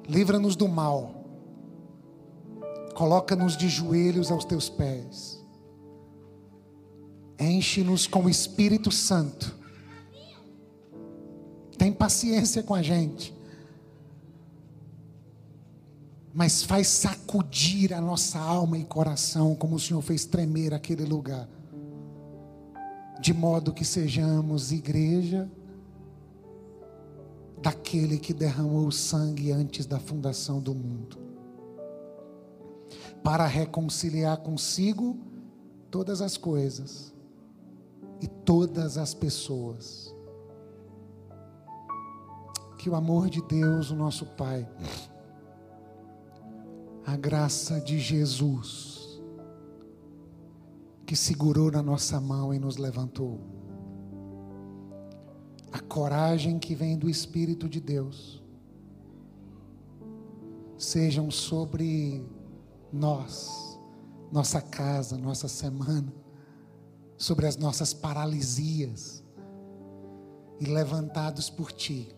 [0.08, 1.24] Livra-nos do mal,
[2.96, 5.38] coloca-nos de joelhos aos teus pés
[7.38, 9.56] Enche-nos com o Espírito Santo.
[11.78, 13.32] Tem paciência com a gente.
[16.34, 21.48] Mas faz sacudir a nossa alma e coração, como o Senhor fez tremer aquele lugar.
[23.20, 25.50] De modo que sejamos igreja
[27.60, 31.18] daquele que derramou o sangue antes da fundação do mundo,
[33.22, 35.18] para reconciliar consigo
[35.90, 37.12] todas as coisas
[38.20, 40.14] e todas as pessoas.
[42.78, 44.68] Que o amor de Deus, o nosso Pai,
[47.04, 48.97] a graça de Jesus,
[51.08, 53.40] que segurou na nossa mão e nos levantou,
[55.72, 58.44] a coragem que vem do Espírito de Deus,
[60.76, 62.22] sejam sobre
[62.92, 63.80] nós,
[64.30, 66.12] nossa casa, nossa semana,
[67.16, 69.24] sobre as nossas paralisias,
[70.60, 72.14] e levantados por Ti,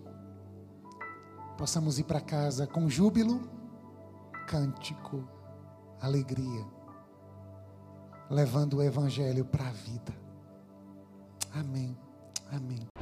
[1.57, 3.49] possamos ir para casa com júbilo,
[4.49, 5.29] cântico,
[6.01, 6.67] alegria,
[8.31, 10.15] levando o Evangelho para a vida.
[11.53, 11.97] Amém.
[12.53, 13.00] Amém.